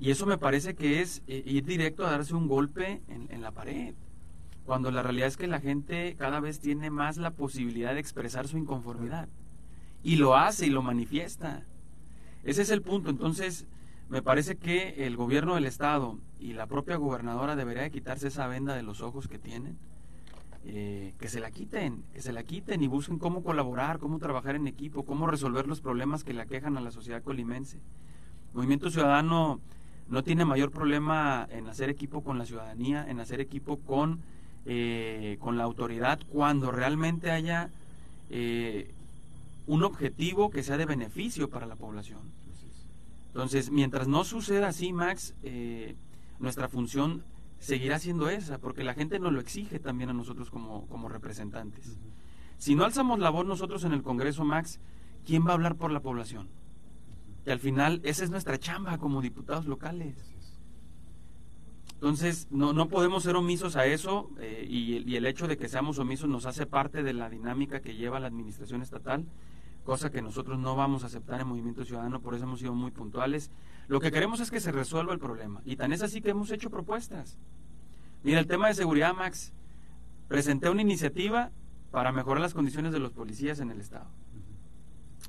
y 0.00 0.10
eso 0.10 0.26
me 0.26 0.38
parece 0.38 0.74
que 0.74 1.00
es 1.00 1.22
eh, 1.26 1.42
ir 1.46 1.64
directo 1.64 2.06
a 2.06 2.10
darse 2.10 2.34
un 2.34 2.48
golpe 2.48 3.02
en, 3.08 3.28
en 3.30 3.42
la 3.42 3.52
pared, 3.52 3.94
cuando 4.64 4.90
la 4.90 5.02
realidad 5.02 5.28
es 5.28 5.36
que 5.36 5.46
la 5.46 5.60
gente 5.60 6.16
cada 6.18 6.40
vez 6.40 6.60
tiene 6.60 6.90
más 6.90 7.16
la 7.16 7.30
posibilidad 7.30 7.94
de 7.94 8.00
expresar 8.00 8.48
su 8.48 8.56
inconformidad 8.56 9.28
y 10.02 10.16
lo 10.16 10.36
hace 10.36 10.66
y 10.66 10.70
lo 10.70 10.82
manifiesta. 10.82 11.64
Ese 12.44 12.62
es 12.62 12.70
el 12.70 12.82
punto. 12.82 13.10
Entonces, 13.10 13.66
me 14.08 14.22
parece 14.22 14.56
que 14.56 15.06
el 15.06 15.16
gobierno 15.16 15.54
del 15.54 15.64
Estado 15.64 16.18
y 16.38 16.52
la 16.52 16.66
propia 16.66 16.96
gobernadora 16.96 17.56
debería 17.56 17.82
de 17.82 17.90
quitarse 17.90 18.28
esa 18.28 18.46
venda 18.46 18.74
de 18.74 18.82
los 18.82 19.00
ojos 19.00 19.28
que 19.28 19.38
tienen, 19.38 19.78
eh, 20.66 21.14
que 21.18 21.28
se 21.28 21.40
la 21.40 21.50
quiten, 21.50 22.04
que 22.12 22.22
se 22.22 22.32
la 22.32 22.42
quiten 22.42 22.82
y 22.82 22.88
busquen 22.88 23.18
cómo 23.18 23.42
colaborar, 23.42 23.98
cómo 23.98 24.18
trabajar 24.18 24.56
en 24.56 24.66
equipo, 24.66 25.04
cómo 25.04 25.26
resolver 25.26 25.66
los 25.66 25.80
problemas 25.80 26.24
que 26.24 26.32
le 26.32 26.42
aquejan 26.42 26.76
a 26.76 26.80
la 26.80 26.90
sociedad 26.90 27.22
colimense. 27.22 27.78
Movimiento 28.54 28.90
Ciudadano 28.90 29.60
no 30.08 30.22
tiene 30.22 30.44
mayor 30.44 30.70
problema 30.70 31.46
en 31.50 31.66
hacer 31.66 31.90
equipo 31.90 32.22
con 32.22 32.38
la 32.38 32.46
ciudadanía, 32.46 33.04
en 33.08 33.20
hacer 33.20 33.40
equipo 33.40 33.78
con, 33.78 34.20
eh, 34.66 35.36
con 35.40 35.58
la 35.58 35.64
autoridad, 35.64 36.20
cuando 36.28 36.70
realmente 36.70 37.30
haya 37.30 37.70
eh, 38.30 38.90
un 39.66 39.82
objetivo 39.82 40.50
que 40.50 40.62
sea 40.62 40.76
de 40.76 40.86
beneficio 40.86 41.48
para 41.48 41.66
la 41.66 41.76
población. 41.76 42.20
Entonces, 43.28 43.70
mientras 43.70 44.06
no 44.06 44.22
suceda 44.24 44.68
así, 44.68 44.92
Max, 44.92 45.34
eh, 45.42 45.96
nuestra 46.38 46.68
función 46.68 47.24
seguirá 47.64 47.98
siendo 47.98 48.28
esa, 48.28 48.58
porque 48.58 48.84
la 48.84 48.92
gente 48.92 49.18
nos 49.18 49.32
lo 49.32 49.40
exige 49.40 49.78
también 49.78 50.10
a 50.10 50.12
nosotros 50.12 50.50
como, 50.50 50.86
como 50.88 51.08
representantes. 51.08 51.96
Si 52.58 52.74
no 52.74 52.84
alzamos 52.84 53.18
la 53.18 53.30
voz 53.30 53.46
nosotros 53.46 53.84
en 53.84 53.92
el 53.92 54.02
Congreso, 54.02 54.44
Max, 54.44 54.80
¿quién 55.24 55.46
va 55.46 55.52
a 55.52 55.54
hablar 55.54 55.76
por 55.76 55.90
la 55.90 56.00
población? 56.00 56.48
Y 57.46 57.50
al 57.50 57.58
final, 57.60 58.00
esa 58.04 58.22
es 58.24 58.30
nuestra 58.30 58.58
chamba 58.58 58.98
como 58.98 59.22
diputados 59.22 59.64
locales. 59.66 60.14
Entonces, 61.94 62.48
no, 62.50 62.74
no 62.74 62.88
podemos 62.88 63.22
ser 63.22 63.34
omisos 63.34 63.76
a 63.76 63.86
eso 63.86 64.30
eh, 64.38 64.66
y, 64.68 64.96
el- 64.96 65.08
y 65.08 65.16
el 65.16 65.24
hecho 65.26 65.46
de 65.48 65.56
que 65.56 65.68
seamos 65.68 65.98
omisos 65.98 66.28
nos 66.28 66.44
hace 66.44 66.66
parte 66.66 67.02
de 67.02 67.14
la 67.14 67.30
dinámica 67.30 67.80
que 67.80 67.94
lleva 67.96 68.20
la 68.20 68.26
administración 68.26 68.82
estatal, 68.82 69.24
cosa 69.84 70.10
que 70.10 70.22
nosotros 70.22 70.58
no 70.58 70.74
vamos 70.76 71.04
a 71.04 71.06
aceptar 71.06 71.40
en 71.40 71.46
Movimiento 71.48 71.84
Ciudadano, 71.84 72.20
por 72.20 72.34
eso 72.34 72.44
hemos 72.44 72.58
sido 72.60 72.74
muy 72.74 72.90
puntuales. 72.90 73.50
Lo 73.86 74.00
que 74.00 74.10
queremos 74.10 74.40
es 74.40 74.50
que 74.50 74.60
se 74.60 74.72
resuelva 74.72 75.12
el 75.12 75.18
problema 75.18 75.60
y 75.64 75.76
tan 75.76 75.92
es 75.92 76.02
así 76.02 76.20
que 76.22 76.30
hemos 76.30 76.50
hecho 76.50 76.70
propuestas. 76.70 77.38
Mira, 78.22 78.40
el 78.40 78.46
tema 78.46 78.68
de 78.68 78.74
seguridad, 78.74 79.14
Max, 79.14 79.52
presenté 80.28 80.70
una 80.70 80.80
iniciativa 80.82 81.50
para 81.90 82.10
mejorar 82.10 82.40
las 82.40 82.54
condiciones 82.54 82.92
de 82.92 82.98
los 82.98 83.12
policías 83.12 83.60
en 83.60 83.70
el 83.70 83.80
Estado. 83.80 84.06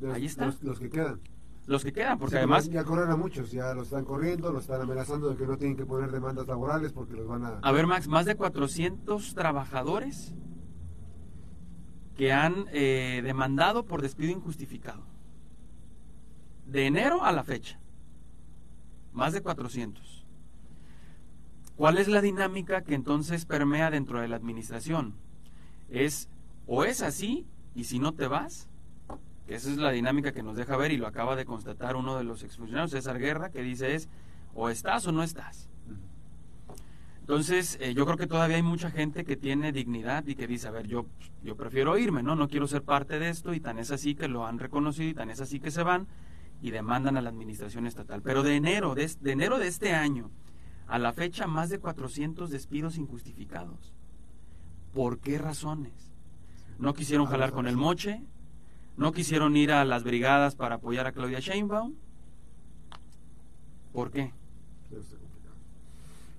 Los- 0.02 0.16
Ahí 0.16 0.26
está. 0.26 0.46
Los, 0.48 0.64
los 0.64 0.80
que 0.80 0.90
quedan. 0.90 1.20
Los 1.68 1.84
que 1.84 1.92
quedan, 1.92 2.20
porque 2.20 2.34
Sí, 2.36 2.38
además... 2.38 2.70
Ya 2.70 2.84
corren 2.84 3.10
a 3.10 3.16
muchos, 3.18 3.52
ya 3.52 3.74
los 3.74 3.88
están 3.88 4.06
corriendo, 4.06 4.52
los 4.54 4.62
están 4.64 4.82
amenazando 4.82 5.30
de 5.30 5.36
que 5.36 5.48
no 5.48 5.58
tienen 5.58 5.76
que 5.76 5.86
poner 5.86 6.12
demandas 6.12 6.48
laborales 6.48 6.94
porque 6.94 7.14
los 7.14 7.28
van 7.28 7.44
a... 7.44 7.50
A 7.60 7.72
ver, 7.72 7.88
Max, 7.88 8.08
más 8.08 8.26
de 8.26 8.36
400 8.36 9.34
trabajadores 9.34 10.36
que 12.16 12.32
han 12.32 12.66
eh, 12.72 13.22
demandado 13.24 13.86
por 13.86 14.02
despido 14.02 14.32
injustificado. 14.32 15.04
De 16.66 16.88
enero 16.88 17.24
a 17.24 17.32
la 17.32 17.44
fecha. 17.44 17.80
Más 19.14 19.34
de 19.34 19.42
400. 19.42 20.26
¿Cuál 21.76 21.98
es 21.98 22.08
la 22.08 22.22
dinámica 22.22 22.84
que 22.84 22.96
entonces 22.96 23.46
permea 23.46 23.92
dentro 23.92 24.22
de 24.22 24.30
la 24.30 24.38
administración? 24.38 25.14
Es 25.90 26.30
o 26.68 26.86
es 26.86 27.02
así 27.02 27.46
y 27.76 27.84
si 27.84 28.00
no 28.00 28.14
te 28.14 28.28
vas, 28.28 28.70
que 29.46 29.56
esa 29.56 29.70
es 29.70 29.78
la 29.78 29.92
dinámica 29.92 30.32
que 30.32 30.42
nos 30.42 30.56
deja 30.56 30.78
ver 30.78 30.92
y 30.92 30.98
lo 30.98 31.08
acaba 31.08 31.36
de 31.36 31.46
constatar 31.46 31.96
uno 31.98 32.18
de 32.18 32.24
los 32.24 32.44
exfuncionarios, 32.44 32.92
César 32.92 33.20
Guerra, 33.20 33.50
que 33.50 33.62
dice 33.62 33.94
es 33.94 34.10
o 34.54 34.70
estás 34.70 35.06
o 35.06 35.12
no 35.12 35.22
estás. 35.22 35.70
Entonces, 37.26 37.80
eh, 37.82 37.96
yo 37.96 38.06
creo 38.06 38.18
que 38.18 38.28
todavía 38.28 38.58
hay 38.58 38.62
mucha 38.62 38.92
gente 38.92 39.26
que 39.26 39.36
tiene 39.36 39.72
dignidad 39.72 40.28
y 40.28 40.36
que 40.36 40.46
dice, 40.46 40.68
a 40.68 40.72
ver, 40.72 40.86
yo, 40.86 41.08
yo 41.42 41.58
prefiero 41.58 41.98
irme, 41.98 42.22
¿no? 42.22 42.36
No 42.36 42.48
quiero 42.48 42.68
ser 42.68 42.84
parte 42.84 43.18
de 43.18 43.30
esto 43.30 43.56
y 43.56 43.60
tan 43.60 43.80
es 43.80 43.90
así 43.90 44.14
que 44.14 44.28
lo 44.28 44.46
han 44.46 44.60
reconocido 44.60 45.10
y 45.10 45.16
tan 45.16 45.32
es 45.32 45.42
así 45.42 45.60
que 45.60 45.72
se 45.72 45.82
van 45.82 46.08
y 46.62 46.70
demandan 46.70 47.18
a 47.18 47.24
la 47.24 47.30
administración 47.30 47.88
estatal. 47.88 48.22
Pero 48.22 48.44
de 48.44 48.56
enero, 48.56 48.94
de, 48.94 49.12
de 49.20 49.32
enero 49.32 49.58
de 49.58 49.66
este 49.66 49.96
año 49.96 50.30
a 50.86 51.00
la 51.00 51.14
fecha, 51.14 51.48
más 51.48 51.70
de 51.70 51.80
400 51.80 52.52
despidos 52.52 52.96
injustificados. 53.00 53.92
¿Por 54.94 55.18
qué 55.18 55.40
razones? 55.40 56.12
No 56.78 56.94
quisieron 56.94 57.26
jalar 57.26 57.54
con 57.54 57.66
el 57.66 57.76
moche, 57.76 58.22
no 58.98 59.12
quisieron 59.14 59.58
ir 59.58 59.72
a 59.72 59.84
las 59.84 60.04
brigadas 60.04 60.56
para 60.56 60.76
apoyar 60.76 61.08
a 61.08 61.12
Claudia 61.12 61.40
Sheinbaum. 61.40 61.96
¿Por 63.94 64.12
qué? 64.12 64.32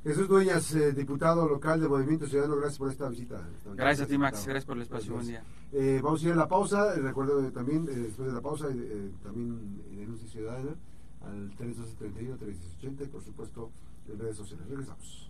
Jesús 0.06 0.28
Dueñas, 0.28 0.72
eh, 0.72 0.92
diputado 0.92 1.48
local 1.48 1.80
de 1.80 1.88
Movimiento 1.88 2.28
Ciudadano, 2.28 2.54
gracias 2.54 2.78
por 2.78 2.92
esta 2.92 3.08
visita. 3.08 3.44
Gracias 3.74 4.06
a 4.06 4.08
ti, 4.08 4.16
Max. 4.16 4.44
Gracias 4.46 4.64
por 4.64 4.76
el 4.76 4.82
espacio. 4.84 5.14
Buen 5.14 5.26
día. 5.26 5.42
Eh, 5.72 5.98
vamos 6.00 6.22
a 6.22 6.26
ir 6.26 6.32
a 6.32 6.36
la 6.36 6.46
pausa. 6.46 6.94
Recuerdo 6.94 7.50
también, 7.50 7.88
eh, 7.88 7.94
después 7.96 8.28
de 8.28 8.34
la 8.34 8.40
pausa, 8.40 8.68
también 9.24 9.82
denuncia 9.90 10.28
ciudadana 10.28 10.76
al 11.22 11.50
312-31-380 11.56 13.02
y 13.02 13.08
por 13.08 13.24
supuesto 13.24 13.72
en 14.06 14.16
redes 14.20 14.36
sociales. 14.36 14.68
Regresamos. 14.68 15.25